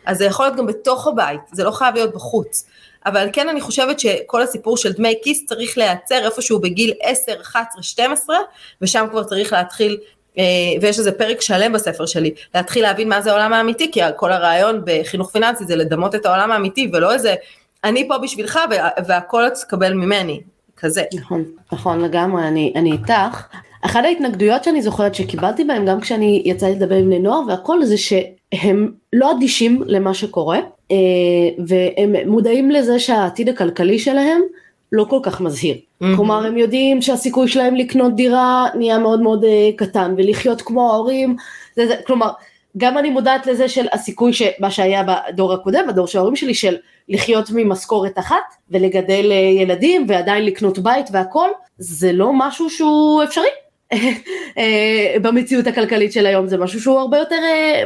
[0.05, 2.65] אז זה יכול להיות גם בתוך הבית, זה לא חייב להיות בחוץ.
[3.05, 7.83] אבל כן אני חושבת שכל הסיפור של דמי כיס צריך להיעצר איפשהו בגיל 10, 11,
[7.83, 8.37] 12,
[8.81, 9.97] ושם כבר צריך להתחיל
[10.81, 14.81] ויש איזה פרק שלם בספר שלי, להתחיל להבין מה זה העולם האמיתי, כי כל הרעיון
[14.85, 17.35] בחינוך פיננסי זה לדמות את העולם האמיתי, ולא איזה,
[17.83, 18.59] אני פה בשבילך
[19.07, 20.41] והכל תקבל ממני,
[20.77, 21.03] כזה.
[21.13, 23.47] נכון, נכון לגמרי, אני, אני איתך.
[23.81, 27.95] אחת ההתנגדויות שאני זוכרת שקיבלתי בהם, גם כשאני יצאתי לדבר עם בני נוער והכל, זה
[27.97, 30.59] שהם לא אדישים למה שקורה,
[30.91, 30.95] אה,
[31.67, 34.41] והם מודעים לזה שהעתיד הכלכלי שלהם
[34.93, 35.75] לא כל כך מזהיר.
[35.75, 36.05] Mm-hmm.
[36.15, 41.35] כלומר הם יודעים שהסיכוי שלהם לקנות דירה נהיה מאוד מאוד uh, קטן ולחיות כמו ההורים,
[41.75, 42.29] זה, זה, כלומר
[42.77, 46.75] גם אני מודעת לזה של הסיכוי שמה שהיה בדור הקודם, בדור של ההורים שלי, של
[47.09, 53.47] לחיות ממשכורת אחת ולגדל uh, ילדים ועדיין לקנות בית והכל, זה לא משהו שהוא אפשרי.
[54.57, 57.35] אה, במציאות הכלכלית של היום זה משהו שהוא הרבה יותר,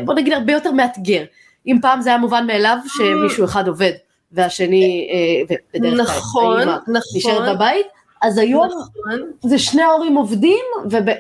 [0.06, 1.24] בוא נגיד הרבה יותר מאתגר.
[1.68, 3.92] אם פעם זה היה מובן מאליו שמישהו אחד עובד
[4.32, 7.88] והשני אה, בדרך כלל נכון, נכון, נשארת בבית,
[8.22, 8.70] אז היום.
[9.44, 10.66] זה שני ההורים עובדים,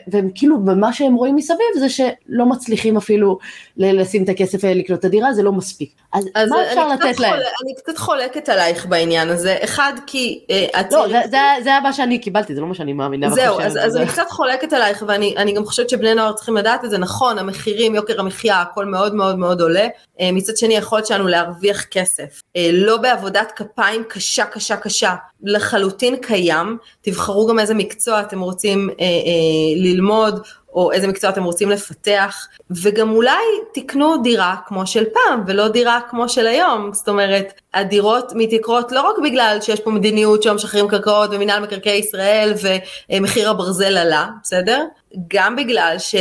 [0.07, 3.37] והם כאילו, ומה שהם רואים מסביב זה שלא מצליחים אפילו
[3.77, 5.91] לשים את הכסף לקנות את הדירה, זה לא מספיק.
[6.13, 7.33] אז, אז מה אפשר לתת להם?
[7.33, 10.45] אני קצת חולקת עלייך בעניין הזה, אחד כי...
[10.49, 13.29] אה, לא, זה, זה, זה היה מה שאני קיבלתי, זה לא מה שאני מאמינה.
[13.29, 16.89] זהו, אז, אז אני קצת חולקת עלייך, ואני גם חושבת שבני נוער צריכים לדעת את
[16.89, 19.87] זה, נכון, המחירים, יוקר המחיה, הכל מאוד מאוד מאוד עולה.
[20.19, 26.15] אה, מצד שני, היכולת שלנו להרוויח כסף, אה, לא בעבודת כפיים קשה, קשה, קשה, לחלוטין
[26.15, 26.77] קיים.
[27.01, 29.09] תבחרו גם איזה מקצוע אתם רוצים אה, אה,
[29.75, 30.41] ללמוד,
[30.73, 35.99] או איזה מקצוע אתם רוצים לפתח, וגם אולי תקנו דירה כמו של פעם, ולא דירה
[36.09, 36.89] כמו של היום.
[36.93, 41.97] זאת אומרת, הדירות מתייקרות לא רק בגלל שיש פה מדיניות שלא משחררים קרקעות ומינהל מקרקעי
[41.97, 42.53] ישראל
[43.11, 44.83] ומחיר הברזל עלה, בסדר?
[45.27, 46.15] גם בגלל ש...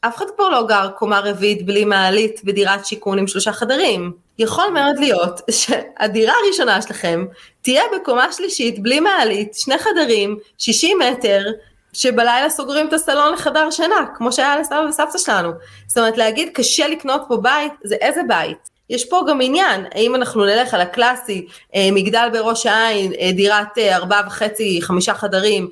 [0.00, 4.12] אף אחד כבר לא גר קומה רביעית בלי מעלית בדירת שיכון עם שלושה חדרים.
[4.38, 7.26] יכול מאוד להיות שהדירה הראשונה שלכם
[7.62, 11.44] תהיה בקומה שלישית בלי מעלית, שני חדרים, 60 מטר,
[11.92, 15.50] שבלילה סוגרים את הסלון לחדר שינה, כמו שהיה לסבא וסבתא שלנו.
[15.86, 18.78] זאת אומרת, להגיד קשה לקנות פה בית, זה איזה בית?
[18.90, 23.78] יש פה גם עניין, האם אנחנו נלך על הקלאסי, אה, מגדל בראש העין, אה, דירת
[23.78, 25.68] אה, ארבעה וחצי, חמישה חדרים,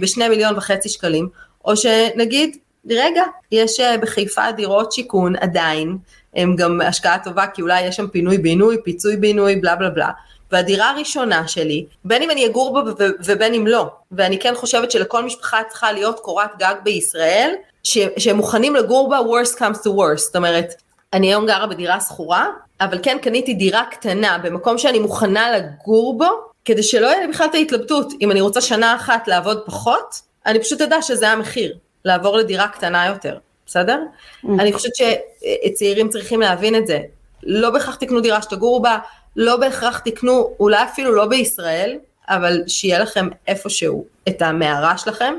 [0.00, 1.28] בשני מיליון וחצי שקלים,
[1.64, 2.56] או שנגיד,
[2.90, 5.98] רגע, יש בחיפה דירות שיכון עדיין,
[6.36, 10.10] הם גם השקעה טובה כי אולי יש שם פינוי בינוי, פיצוי בינוי, בלה בלה בלה.
[10.52, 12.92] והדירה הראשונה שלי, בין אם אני אגור בה
[13.24, 18.36] ובין אם לא, ואני כן חושבת שלכל משפחה צריכה להיות קורת גג בישראל, ש- שהם
[18.36, 20.74] מוכנים לגור בה worst comes to worst, זאת אומרת,
[21.12, 22.46] אני היום גרה בדירה שכורה,
[22.80, 26.28] אבל כן קניתי דירה קטנה במקום שאני מוכנה לגור בו,
[26.64, 30.60] כדי שלא יהיה לי בכלל את ההתלבטות, אם אני רוצה שנה אחת לעבוד פחות, אני
[30.60, 31.74] פשוט אדע שזה המחיר,
[32.04, 33.38] לעבור לדירה קטנה יותר.
[33.66, 33.98] בסדר?
[34.44, 34.48] Mm.
[34.58, 37.00] אני חושבת שצעירים צריכים להבין את זה.
[37.42, 38.98] לא בהכרח תקנו דירה שתגורו בה,
[39.36, 41.98] לא בהכרח תקנו, אולי אפילו לא בישראל,
[42.28, 45.34] אבל שיהיה לכם איפשהו את המערה שלכם,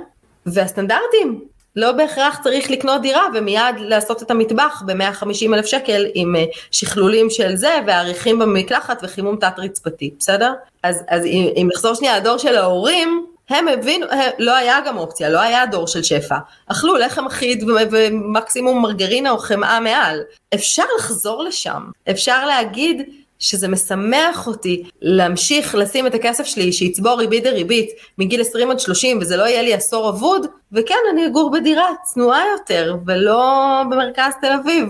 [0.45, 1.41] והסטנדרטים,
[1.76, 7.30] לא בהכרח צריך לקנות דירה ומיד לעשות את המטבח ב-150 אלף שקל עם אה, שכלולים
[7.30, 10.53] של זה ועריכים במקלחת וחימום תת רצפתי, בסדר?
[10.84, 14.05] אז, אז אם, אם נחזור שנייה לדור של ההורים, הם הבינו,
[14.39, 16.35] לא היה גם אופציה, לא היה דור של שפע.
[16.67, 20.19] אכלו לחם אחיד ומקסימום מרגרינה או חמאה מעל.
[20.53, 23.01] אפשר לחזור לשם, אפשר להגיד
[23.39, 29.17] שזה משמח אותי להמשיך לשים את הכסף שלי שיצבור ריבית דריבית מגיל 20 עד 30
[29.21, 34.51] וזה לא יהיה לי עשור אבוד, וכן אני אגור בדירה צנועה יותר ולא במרכז תל
[34.61, 34.87] אביב,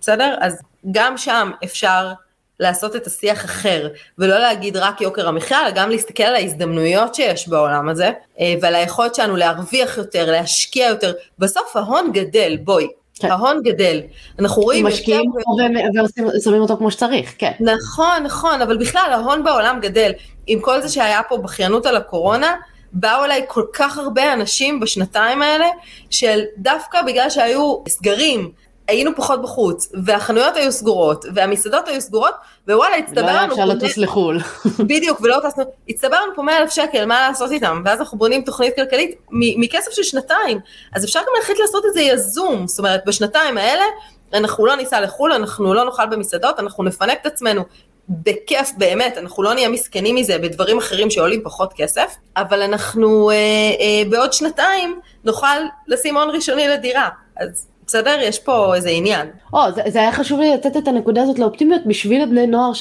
[0.00, 0.34] בסדר?
[0.40, 2.12] אז גם שם אפשר
[2.62, 3.88] לעשות את השיח אחר,
[4.18, 8.10] ולא להגיד רק יוקר המחיה, אלא גם להסתכל על ההזדמנויות שיש בעולם הזה,
[8.40, 11.12] אה, ועל היכולת שלנו להרוויח יותר, להשקיע יותר.
[11.38, 13.30] בסוף ההון גדל, בואי, כן.
[13.30, 14.00] ההון גדל.
[14.38, 14.86] אנחנו רואים...
[14.86, 15.32] משקיעים
[16.34, 17.52] ושמים אותו כמו שצריך, כן.
[17.60, 20.12] נכון, נכון, אבל בכלל ההון בעולם גדל.
[20.46, 22.54] עם כל זה שהיה פה בכיינות על הקורונה,
[22.92, 25.66] באו אליי כל כך הרבה אנשים בשנתיים האלה,
[26.10, 28.50] של דווקא בגלל שהיו סגרים,
[28.88, 32.34] היינו פחות בחוץ, והחנויות היו סגורות, והמסעדות היו סגורות,
[32.68, 33.32] ווואלה, הצטבר לנו...
[33.32, 34.38] לא היה אפשר לטוס לחו"ל.
[34.90, 37.82] בדיוק, ולא טסנו, הצטבר לנו פה 100 אלף שקל, מה לעשות איתם?
[37.84, 40.58] ואז אנחנו בונים תוכנית כלכלית מכסף של שנתיים.
[40.94, 43.84] אז אפשר גם להחליט לעשות את זה יזום, זאת אומרת, בשנתיים האלה,
[44.34, 47.62] אנחנו לא ניסע לחו"ל, אנחנו לא נאכל במסעדות, אנחנו נפנק את עצמנו
[48.08, 53.34] בכיף באמת, אנחנו לא נהיה מסכנים מזה בדברים אחרים שעולים פחות כסף, אבל אנחנו אה,
[53.34, 55.46] אה, בעוד שנתיים נוכל
[55.88, 57.08] לשים הון ראשוני לדירה.
[57.36, 58.16] אז בסדר?
[58.20, 59.26] יש פה איזה עניין.
[59.52, 62.72] או, זה, זה היה חשוב לי לתת את הנקודה הזאת לאופטימיות בשביל הבני נוער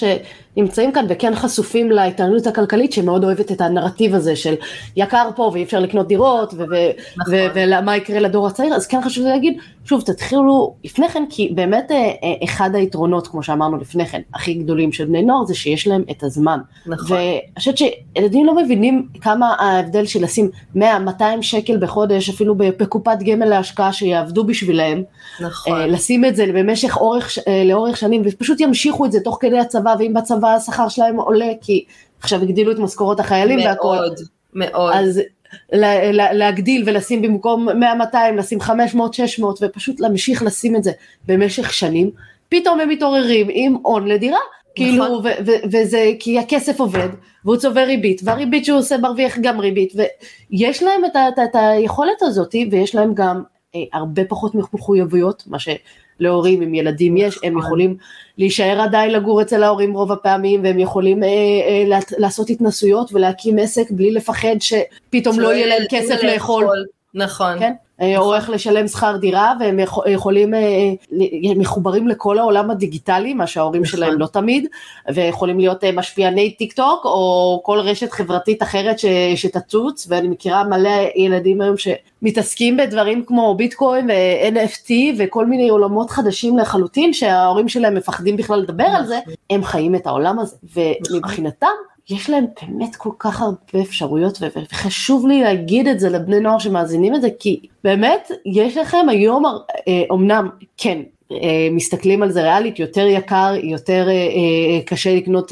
[0.55, 4.55] שנמצאים כאן וכן חשופים להתעניינות הכלכלית שמאוד אוהבת את הנרטיב הזה של
[4.95, 6.53] יקר פה ואי אפשר לקנות דירות
[7.17, 7.33] נכון.
[7.53, 11.97] ומה יקרה לדור הצעיר, אז כן חשוב להגיד, שוב תתחילו לפני כן כי באמת אה,
[11.97, 16.03] אה, אחד היתרונות כמו שאמרנו לפני כן הכי גדולים של בני נוער זה שיש להם
[16.11, 16.59] את הזמן.
[16.85, 17.17] נכון.
[17.17, 20.79] ואני חושבת שילדים לא מבינים כמה ההבדל של לשים 100-200
[21.41, 25.01] שקל בחודש אפילו בקופת גמל להשקעה שיעבדו בשבילם.
[25.39, 25.73] נכון.
[25.73, 29.95] אה, לשים את זה במשך אורך, לאורך שנים ופשוט ימשיכו את זה תוך כדי הצבא
[29.99, 31.85] ואם בצבא השכר שלהם עולה כי
[32.19, 33.95] עכשיו הגדילו את משכורות החיילים מאוד, והכל.
[33.95, 34.19] מאוד,
[34.53, 34.93] מאוד.
[34.95, 35.21] אז
[35.71, 37.69] לה, לה, להגדיל ולשים במקום
[38.13, 38.71] 100-200 לשים 500-600
[39.61, 40.91] ופשוט להמשיך לשים את זה
[41.27, 42.11] במשך שנים
[42.49, 44.39] פתאום הם מתעוררים עם הון לדירה.
[44.75, 45.25] כאילו, נכון.
[45.25, 47.07] ו- ו- וזה כי הכסף עובד,
[47.45, 49.93] והוא צובר ריבית, והריבית שהוא עושה מרוויח גם ריבית,
[50.51, 53.43] ויש להם את, את, את היכולת הזאת, ויש להם גם
[53.75, 55.59] אה, הרבה פחות מחויבויות, מה
[56.21, 57.65] שלהורים עם ילדים יש, הם נכון.
[57.65, 57.97] יכולים
[58.37, 63.91] להישאר עדיין לגור אצל ההורים רוב הפעמים, והם יכולים אה, אה, לעשות התנסויות ולהקים עסק
[63.91, 66.65] בלי לפחד שפתאום לא יהיה להם כסף לאכול.
[67.13, 67.59] נכון.
[67.59, 67.73] כן?
[68.01, 70.59] אה, או איך לשלם שכר דירה, והם יכולים, אה,
[71.55, 73.91] מחוברים לכל העולם הדיגיטלי, מה שההורים נכון.
[73.91, 74.67] שלהם לא תמיד,
[75.13, 79.05] ויכולים להיות אה, משפיעני טיק טוק, או כל רשת חברתית אחרת ש,
[79.35, 86.57] שתצוץ, ואני מכירה מלא ילדים היום שמתעסקים בדברים כמו ביטקוין ו-NFT וכל מיני עולמות חדשים
[86.57, 89.33] לחלוטין, שההורים שלהם מפחדים בכלל לדבר על זה, נכון.
[89.49, 91.67] הם חיים את העולם הזה, ומבחינתם,
[92.09, 94.39] יש להם באמת כל כך הרבה אפשרויות
[94.71, 99.43] וחשוב לי להגיד את זה לבני נוער שמאזינים את זה כי באמת יש לכם היום
[100.09, 105.51] אומנם אה, כן אה, מסתכלים על זה ריאלית יותר יקר יותר אה, קשה לקנות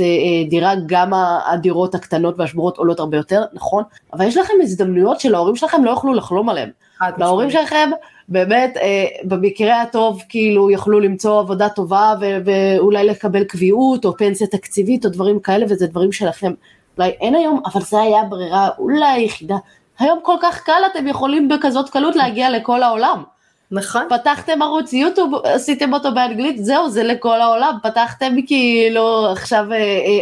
[0.50, 1.12] דירה גם
[1.46, 3.84] הדירות הקטנות והשבורות עולות הרבה יותר נכון?
[4.14, 6.70] אבל יש לכם הזדמנויות שלהורים שלכם לא יוכלו לחלום עליהם
[7.18, 7.90] להורים שלכם
[8.30, 14.48] באמת אה, במקרה הטוב כאילו יכלו למצוא עבודה טובה ו- ואולי לקבל קביעות או פנסיה
[14.48, 16.54] תקציבית או דברים כאלה וזה דברים שלכם
[16.98, 19.56] אולי אין היום אבל זה היה ברירה אולי היחידה
[20.00, 23.24] היום כל כך קל אתם יכולים בכזאת קלות להגיע לכל העולם.
[23.72, 24.08] נכון.
[24.10, 27.78] פתחתם ערוץ יוטיוב, עשיתם אותו באנגלית, זהו, זה לכל העולם.
[27.84, 29.78] פתחתם כאילו עכשיו אה,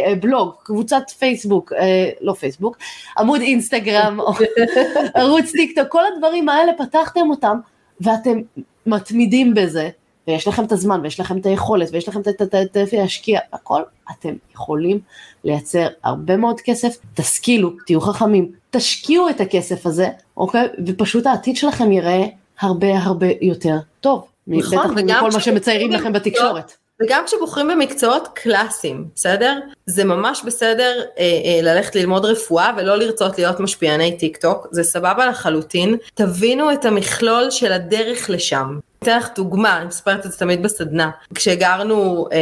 [0.06, 2.76] אה, בלוג, קבוצת פייסבוק, אה, לא פייסבוק,
[3.18, 4.20] עמוד אינסטגרם,
[5.14, 7.58] ערוץ טיק טוק, כל הדברים האלה פתחתם אותם.
[8.00, 8.38] ואתם
[8.86, 9.90] מתמידים בזה,
[10.28, 14.34] ויש לכם את הזמן, ויש לכם את היכולת, ויש לכם את איפה להשקיע, הכל, אתם
[14.54, 15.00] יכולים
[15.44, 20.68] לייצר הרבה מאוד כסף, תשכילו, תהיו חכמים, תשקיעו את הכסף הזה, אוקיי?
[20.86, 22.26] ופשוט העתיד שלכם ייראה
[22.60, 24.24] הרבה הרבה יותר טוב.
[24.46, 26.76] נכון, בטח מכל מה שמציירים לכם בתקשורת.
[27.02, 29.58] וגם כשבוחרים במקצועות קלאסיים, בסדר?
[29.86, 34.82] זה ממש בסדר אה, אה, ללכת ללמוד רפואה ולא לרצות להיות משפיעני טיק טוק, זה
[34.82, 35.96] סבבה לחלוטין.
[36.14, 38.78] תבינו את המכלול של הדרך לשם.
[39.02, 41.10] אתן לך דוגמה, אני מספרת את זה תמיד בסדנה.
[41.34, 42.38] כשגרנו, אה,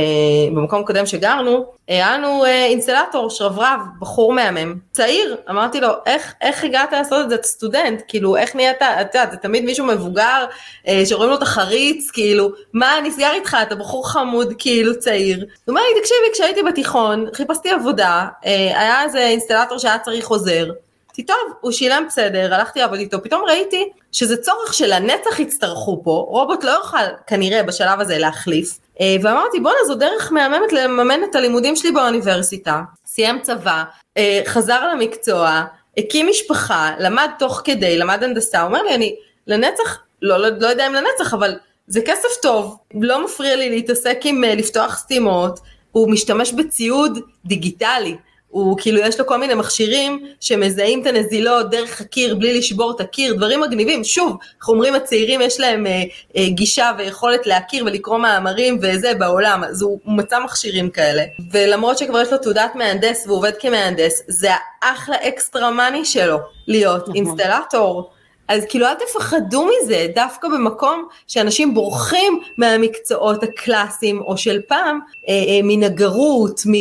[0.56, 6.64] במקום קודם שגרנו, היה לנו אה, אינסטלטור, שרברב, בחור מהמם, צעיר, אמרתי לו, איך, איך
[6.64, 10.44] הגעת לעשות את זה, אתה סטודנט, כאילו, איך נהיית, את יודעת, זה תמיד מישהו מבוגר,
[10.88, 15.38] אה, שרואים לו את החריץ, כאילו, מה נסגר איתך, אתה בחור חמוד, כאילו, צעיר.
[15.38, 20.70] הוא אומר לי, תקשיבי, כשהייתי בתיכון, חיפשתי עבודה, אה, היה איזה אינסטלטור שהיה צריך עוזר,
[21.18, 26.26] אמרתי, טוב, הוא שילם בסדר, הלכתי לעבוד איתו, פתאום ראיתי שזה צורך שלנצח יצטרכו פה,
[26.28, 31.34] רובוט לא יוכל כנראה בשלב הזה להחליף, אה, ואמרתי, בואנה, זו דרך מהממת לממן את
[31.34, 33.84] הלימודים שלי באוניברסיטה, סיים צבא,
[34.16, 35.64] אה, חזר למקצוע,
[35.98, 40.66] הקים משפחה, למד תוך כדי, למד הנדסה, הוא אומר לי, אני לנצח, לא, לא, לא
[40.66, 41.56] יודע אם לנצח, אבל
[41.86, 45.60] זה כסף טוב, לא מפריע לי להתעסק עם uh, לפתוח סתימות,
[45.92, 48.16] הוא משתמש בציוד דיגיטלי,
[48.56, 53.00] הוא כאילו יש לו כל מיני מכשירים שמזהים את הנזילות דרך הקיר בלי לשבור את
[53.00, 56.02] הקיר, דברים מגניבים, שוב, אנחנו אומרים הצעירים יש להם אה,
[56.36, 62.20] אה, גישה ויכולת להכיר ולקרוא מאמרים וזה בעולם, אז הוא מצא מכשירים כאלה, ולמרות שכבר
[62.20, 64.50] יש לו תעודת מהנדס והוא עובד כמהנדס, זה
[64.82, 67.14] האחלה extra money שלו להיות נכון.
[67.14, 68.10] אינסטלטור.
[68.48, 74.98] אז כאילו אל תפחדו מזה, דווקא במקום שאנשים בורחים מהמקצועות הקלאסיים או של פעם,
[75.28, 76.72] אה, אה, מנגרות, מ...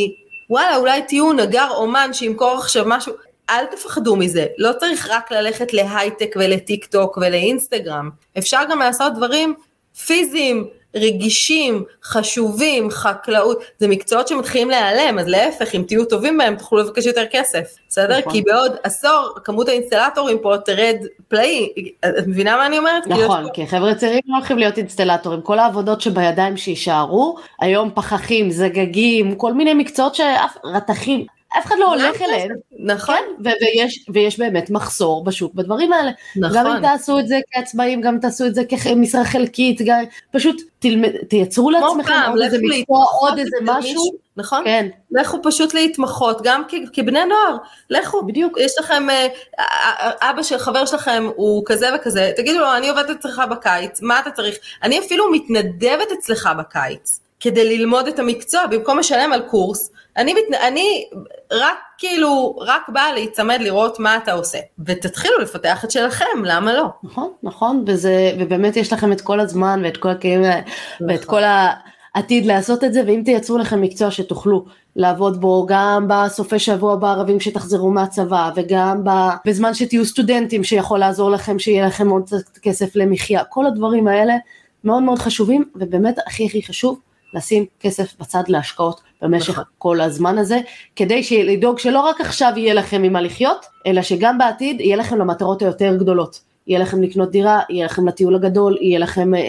[0.50, 3.12] וואלה אולי תהיו נגר אומן שימכור עכשיו משהו,
[3.50, 9.54] אל תפחדו מזה, לא צריך רק ללכת להייטק ולטיק טוק ולאינסטגרם, אפשר גם לעשות דברים
[10.06, 10.66] פיזיים,
[10.96, 17.06] רגישים, חשובים, חקלאות, זה מקצועות שמתחילים להיעלם, אז להפך, אם תהיו טובים בהם תוכלו לבקש
[17.06, 18.18] יותר כסף, בסדר?
[18.18, 18.32] נכון.
[18.32, 20.96] כי בעוד עשור כמות האינסטלטורים פה תרד
[21.28, 21.68] פלאי,
[22.18, 23.06] את מבינה מה אני אומרת?
[23.06, 29.34] נכון, כי חבר'ה צעירים לא הולכים להיות אינסטלטורים, כל העבודות שבידיים שיישארו, היום פחחים, זגגים,
[29.34, 31.26] כל מיני מקצועות שאף, רתכים,
[31.58, 32.50] אף אחד לא הולך אליהם.
[32.78, 33.14] נכון.
[33.44, 36.10] כן, ויש, ויש באמת מחסור בשוק בדברים האלה.
[36.36, 36.56] נכון.
[36.56, 39.98] גם אם תעשו את זה כעצמאים, גם תעשו את זה כמשרה חלקית, גם,
[40.32, 44.26] פשוט תלמד, תייצרו לעצמכם עוד איזה מקצוע, עוד איזה משהו.
[44.36, 44.64] נכון?
[44.64, 44.88] כן.
[45.10, 47.56] לכו פשוט להתמחות, גם כ- כבני נוער,
[47.90, 48.22] לכו.
[48.26, 48.58] בדיוק.
[48.60, 53.42] יש לכם, אה, אבא של חבר שלכם הוא כזה וכזה, תגידו לו, אני עובדת אצלך
[53.50, 54.56] בקיץ, מה אתה צריך?
[54.82, 57.20] אני אפילו מתנדבת אצלך בקיץ.
[57.40, 60.60] כדי ללמוד את המקצוע, במקום לשלם על קורס, אני, מת...
[60.68, 61.08] אני
[61.52, 66.86] רק כאילו, רק באה להיצמד לראות מה אתה עושה, ותתחילו לפתח את שלכם, למה לא?
[67.02, 71.08] נכון, נכון, וזה, ובאמת יש לכם את כל הזמן ואת כל הכלים נכון.
[71.08, 71.42] ואת כל
[72.14, 74.64] העתיד לעשות את זה, ואם תייצרו לכם מקצוע שתוכלו
[74.96, 79.02] לעבוד בו גם בסופי שבוע בערבים שתחזרו מהצבא, וגם
[79.46, 82.30] בזמן שתהיו סטודנטים שיכול לעזור לכם, שיהיה לכם עוד
[82.62, 84.34] כסף למחיה, כל הדברים האלה
[84.84, 87.00] מאוד מאוד חשובים, ובאמת הכי הכי חשוב,
[87.34, 89.64] לשים כסף בצד להשקעות במשך נכון.
[89.78, 90.60] כל הזמן הזה,
[90.96, 95.62] כדי לדאוג שלא רק עכשיו יהיה לכם ממה לחיות, אלא שגם בעתיד יהיה לכם למטרות
[95.62, 96.40] היותר גדולות.
[96.66, 99.40] יהיה לכם לקנות דירה, יהיה לכם לטיול הגדול, יהיה לכם אה,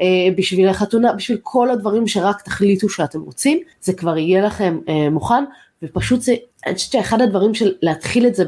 [0.00, 5.10] אה, בשביל החתונה, בשביל כל הדברים שרק תחליטו שאתם רוצים, זה כבר יהיה לכם אה,
[5.10, 5.44] מוכן,
[5.82, 6.34] ופשוט זה,
[6.66, 8.44] אני חושבת שאחד הדברים של להתחיל את זה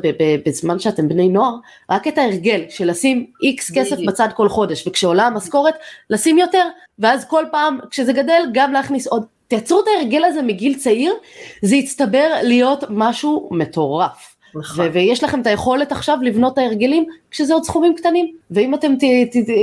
[0.46, 1.54] בזמן שאתם בני נוער,
[1.90, 5.74] רק את ההרגל של לשים איקס כסף בצד כל חודש, וכשעולה המשכורת,
[6.10, 6.64] לשים יותר,
[6.98, 9.33] ואז כל פעם כשזה גדל גם להכניס עוד.
[9.48, 11.14] תייצרו את ההרגל הזה מגיל צעיר,
[11.62, 14.34] זה יצטבר להיות משהו מטורף.
[14.54, 14.88] נכון.
[14.92, 18.32] ויש לכם את היכולת עכשיו לבנות את ההרגלים כשזה עוד סכומים קטנים.
[18.50, 18.94] ואם אתם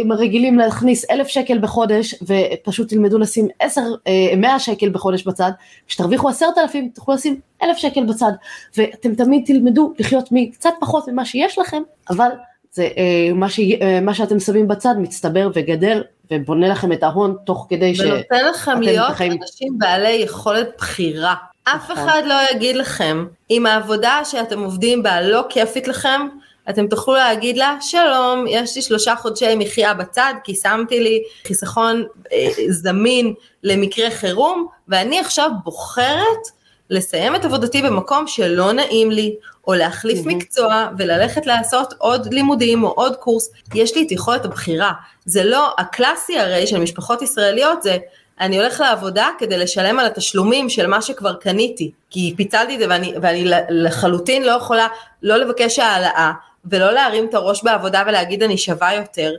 [0.09, 5.51] רגילים להכניס אלף שקל בחודש ופשוט תלמדו לשים עשר, אה, מאה שקל בחודש בצד,
[5.87, 8.31] כשתרוויחו עשרת אלפים תוכלו לשים אלף שקל בצד.
[8.77, 12.29] ואתם תמיד תלמדו לחיות מקצת פחות ממה שיש לכם, אבל
[12.71, 17.35] זה אה, מה, ש, אה, מה שאתם שמים בצד מצטבר וגדל ובונה לכם את ההון
[17.45, 19.31] תוך כדי שאתם ונותן לכם להיות בחיים...
[19.41, 21.35] אנשים בעלי יכולת בחירה.
[21.63, 21.97] אף נכון.
[21.97, 26.21] אחד לא יגיד לכם, אם העבודה שאתם עובדים בה לא כיפית לכם,
[26.69, 32.03] אתם תוכלו להגיד לה, שלום, יש לי שלושה חודשי מחיה בצד, כי שמתי לי חיסכון
[32.33, 36.47] אה, זמין למקרה חירום, ואני עכשיו בוחרת
[36.89, 39.35] לסיים את עבודתי במקום שלא נעים לי,
[39.67, 44.91] או להחליף מקצוע וללכת לעשות עוד לימודים או עוד קורס, יש לי את יכולת הבחירה.
[45.25, 47.97] זה לא, הקלאסי הרי של משפחות ישראליות זה,
[48.39, 52.85] אני הולך לעבודה כדי לשלם על התשלומים של מה שכבר קניתי, כי פיצלתי את זה
[52.89, 54.87] ואני, ואני לחלוטין לא יכולה
[55.23, 56.31] לא לבקש העלאה
[56.65, 59.31] ולא להרים את הראש בעבודה ולהגיד אני שווה יותר,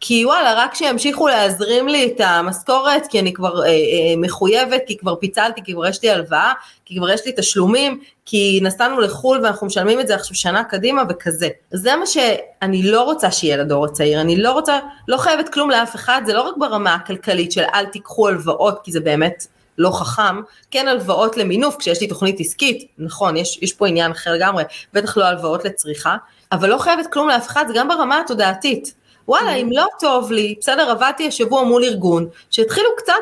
[0.00, 3.72] כי וואלה, רק שימשיכו להזרים לי את המשכורת, כי אני כבר אה, אה,
[4.16, 6.52] מחויבת, כי כבר פיצלתי, כי כבר יש לי הלוואה,
[6.84, 11.02] כי כבר יש לי תשלומים, כי נסענו לחו"ל ואנחנו משלמים את זה עכשיו שנה קדימה
[11.08, 11.48] וכזה.
[11.70, 14.78] זה מה שאני לא רוצה שיהיה לדור הצעיר, אני לא רוצה,
[15.08, 18.92] לא חייבת כלום לאף אחד, זה לא רק ברמה הכלכלית של אל תיקחו הלוואות, כי
[18.92, 19.46] זה באמת
[19.78, 20.40] לא חכם,
[20.70, 25.16] כן הלוואות למינוף, כשיש לי תוכנית עסקית, נכון, יש, יש פה עניין אחר לגמרי, בטח
[25.16, 26.16] לא הלוואות לצריכה,
[26.52, 28.99] אבל לא חייבת כלום לאף אחד, זה גם ברמה התודעתית.
[29.30, 33.12] וואלה, אם לא טוב לי, בסדר, עבדתי השבוע מול ארגון, שהתחילו קצת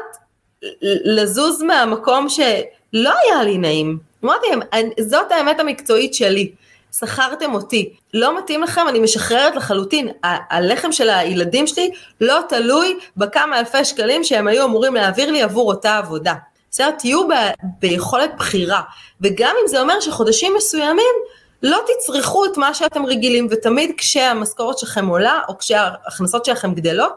[1.04, 3.98] לזוז מהמקום שלא היה לי נעים.
[4.24, 4.60] אמרתי להם,
[5.00, 6.50] זאת האמת המקצועית שלי.
[6.98, 10.08] שכרתם אותי, לא מתאים לכם, אני משחררת לחלוטין.
[10.24, 11.90] ה- הלחם של הילדים שלי
[12.20, 16.34] לא תלוי בכמה אלפי שקלים שהם היו אמורים להעביר לי עבור אותה עבודה.
[16.70, 16.90] בסדר?
[16.90, 17.32] תהיו ב-
[17.80, 18.80] ביכולת בחירה,
[19.20, 21.14] וגם אם זה אומר שחודשים מסוימים
[21.62, 27.12] לא תצרכו את מה שאתם רגילים, ותמיד כשהמשכורת שלכם עולה, או כשההכנסות שלכם גדלות,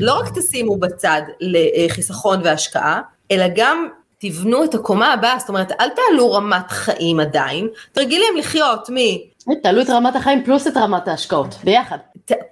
[0.00, 3.00] לא רק תשימו בצד לחיסכון והשקעה,
[3.30, 8.90] אלא גם תבנו את הקומה הבאה, זאת אומרת, אל תעלו רמת חיים עדיין, תרגילים לחיות
[8.90, 8.94] מ...
[9.62, 11.98] תעלו את רמת החיים פלוס את רמת ההשקעות, ביחד.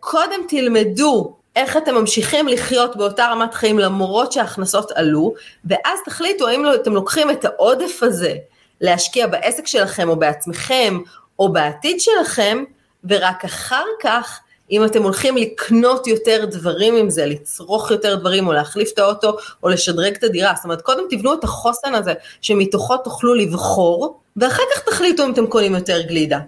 [0.01, 6.65] קודם תלמדו איך אתם ממשיכים לחיות באותה רמת חיים למרות שההכנסות עלו, ואז תחליטו האם
[6.65, 8.35] לא, אתם לוקחים את העודף הזה
[8.81, 10.99] להשקיע בעסק שלכם או בעצמכם
[11.39, 12.65] או בעתיד שלכם,
[13.05, 14.41] ורק אחר כך
[14.71, 19.37] אם אתם הולכים לקנות יותר דברים עם זה, לצרוך יותר דברים או להחליף את האוטו
[19.63, 24.63] או לשדרג את הדירה, זאת אומרת קודם תבנו את החוסן הזה שמתוכו תוכלו לבחור ואחר
[24.75, 26.39] כך תחליטו אם אתם קונים יותר גלידה.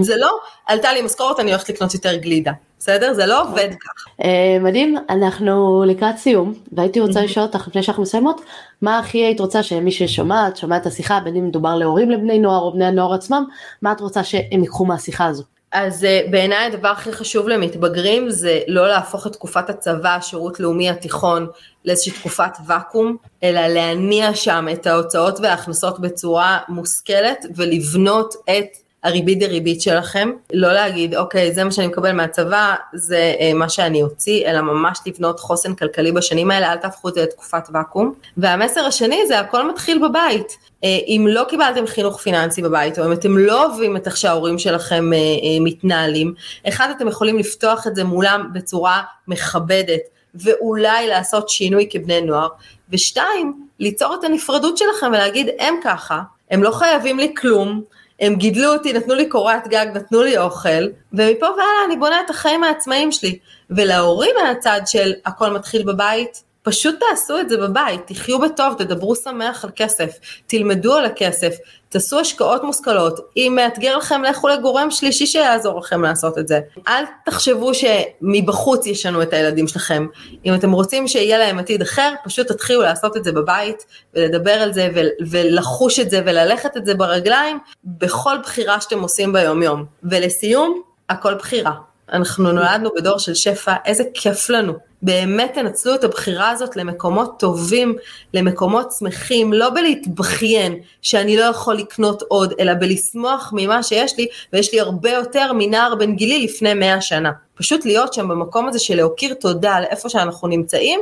[0.00, 3.14] זה לא, עלתה לי משכורת אני הולכת לקנות יותר גלידה, בסדר?
[3.14, 4.24] זה לא עובד כך.
[4.24, 8.40] אה, מדהים, אנחנו לקראת סיום והייתי רוצה לשאול אותך לפני שאנחנו מסיימות,
[8.82, 12.60] מה הכי היית רוצה שמי ששומעת, שומע את השיחה, בין אם מדובר להורים לבני נוער
[12.60, 13.44] או בני הנוער עצמם,
[13.82, 15.53] מה את רוצה שהם ייקחו מהשיחה הזו?
[15.74, 20.90] אז uh, בעיניי הדבר הכי חשוב למתבגרים זה לא להפוך את תקופת הצבא, השירות לאומי
[20.90, 21.46] התיכון,
[21.84, 29.80] לאיזושהי תקופת ואקום, אלא להניע שם את ההוצאות וההכנסות בצורה מושכלת ולבנות את הריבית דריבית
[29.80, 34.60] שלכם, לא להגיד אוקיי זה מה שאני מקבל מהצבא, זה אה, מה שאני אוציא, אלא
[34.60, 38.14] ממש לבנות חוסן כלכלי בשנים האלה, אל תהפכו את זה לתקופת ואקום.
[38.36, 40.56] והמסר השני זה הכל מתחיל בבית.
[40.84, 44.58] אה, אם לא קיבלתם חינוך פיננסי בבית, או אם אתם לא אוהבים את איך שההורים
[44.58, 46.34] שלכם אה, אה, מתנהלים,
[46.68, 50.00] אחד אתם יכולים לפתוח את זה מולם בצורה מכבדת,
[50.34, 52.48] ואולי לעשות שינוי כבני נוער,
[52.90, 57.82] ושתיים, ליצור את הנפרדות שלכם ולהגיד הם ככה, הם לא חייבים לי כלום,
[58.20, 62.30] הם גידלו אותי, נתנו לי קורת גג, נתנו לי אוכל, ומפה והלאה אני בונה את
[62.30, 63.38] החיים העצמאיים שלי.
[63.70, 69.64] ולהורים מהצד של הכל מתחיל בבית, פשוט תעשו את זה בבית, תחיו בטוב, תדברו שמח
[69.64, 71.56] על כסף, תלמדו על הכסף,
[71.88, 76.60] תעשו השקעות מושכלות, אם מאתגר לכם לכו לגורם שלישי שיעזור לכם לעשות את זה.
[76.88, 80.06] אל תחשבו שמבחוץ ישנו את הילדים שלכם,
[80.44, 84.72] אם אתם רוצים שיהיה להם עתיד אחר, פשוט תתחילו לעשות את זה בבית, ולדבר על
[84.72, 84.88] זה,
[85.30, 89.84] ולחוש את זה, וללכת את זה ברגליים, בכל בחירה שאתם עושים ביום יום.
[90.02, 91.72] ולסיום, הכל בחירה.
[92.12, 94.72] אנחנו נולדנו בדור של שפע, איזה כיף לנו.
[95.04, 97.96] באמת תנצלו את הבחירה הזאת למקומות טובים,
[98.34, 104.72] למקומות שמחים, לא בלהתבכיין שאני לא יכול לקנות עוד, אלא בלשמוח ממה שיש לי, ויש
[104.72, 107.30] לי הרבה יותר מנער בן גילי לפני מאה שנה.
[107.54, 111.00] פשוט להיות שם במקום הזה של להכיר תודה על איפה שאנחנו נמצאים,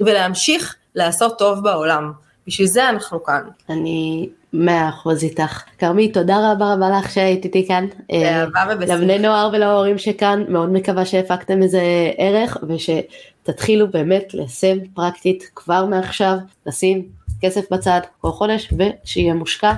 [0.00, 2.12] ולהמשיך לעשות טוב בעולם.
[2.46, 3.42] בשביל זה אנחנו כאן.
[3.70, 5.62] אני מאה אחוז איתך.
[5.78, 7.86] כרמי, תודה רבה רבה לך שהיית איתי כאן.
[8.10, 8.94] באהבה ובשמחה.
[8.94, 11.82] לבני נוער ולהורים שכאן, מאוד מקווה שהפקתם איזה
[12.18, 12.56] ערך,
[13.50, 16.36] ושתתחילו באמת ליישם פרקטית כבר מעכשיו,
[16.66, 17.02] לשים
[17.42, 19.72] כסף בצד כל חודש, ושיהיה מושקע.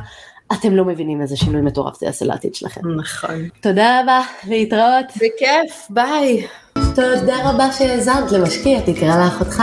[0.52, 2.80] אתם לא מבינים איזה שינוי מטורף זה יעשה לעתיד שלכם.
[3.00, 3.48] נכון.
[3.60, 5.06] תודה רבה, להתראות.
[5.16, 6.46] בכיף, ביי.
[6.94, 9.62] תודה רבה שהאזנת למשקיע תקרא לאחותך.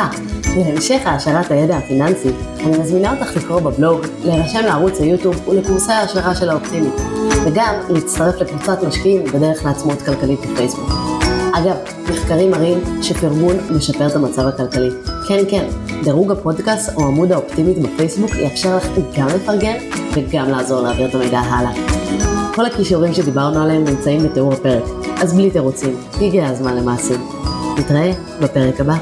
[0.57, 2.29] להמשך העשרת הידע הפיננסי,
[2.59, 6.93] אני מזמינה אותך לקרוא בבלוג, להירשם לערוץ היוטיוב ולקורסי ההשערה של האופטימית,
[7.45, 11.28] וגם להצטרף לקבוצת משקיעים בדרך לעצמאות כלכלית בפייסבוק.
[11.53, 11.75] אגב,
[12.09, 14.89] מחקרים מראים שפרגון משפר את המצב הכלכלי.
[15.27, 15.67] כן, כן,
[16.03, 18.87] דירוג הפודקאסט או עמוד האופטימית בפייסבוק יאפשר לך
[19.17, 19.77] גם לפרגן
[20.13, 21.71] וגם לעזור להעביר את המידע הלאה.
[22.55, 24.83] כל הכישורים שדיברנו עליהם נמצאים בתיאור הפרק,
[25.21, 27.21] אז בלי תירוצים, הגיע הזמן למעשים.
[27.77, 28.95] נתראה בפרק הבא.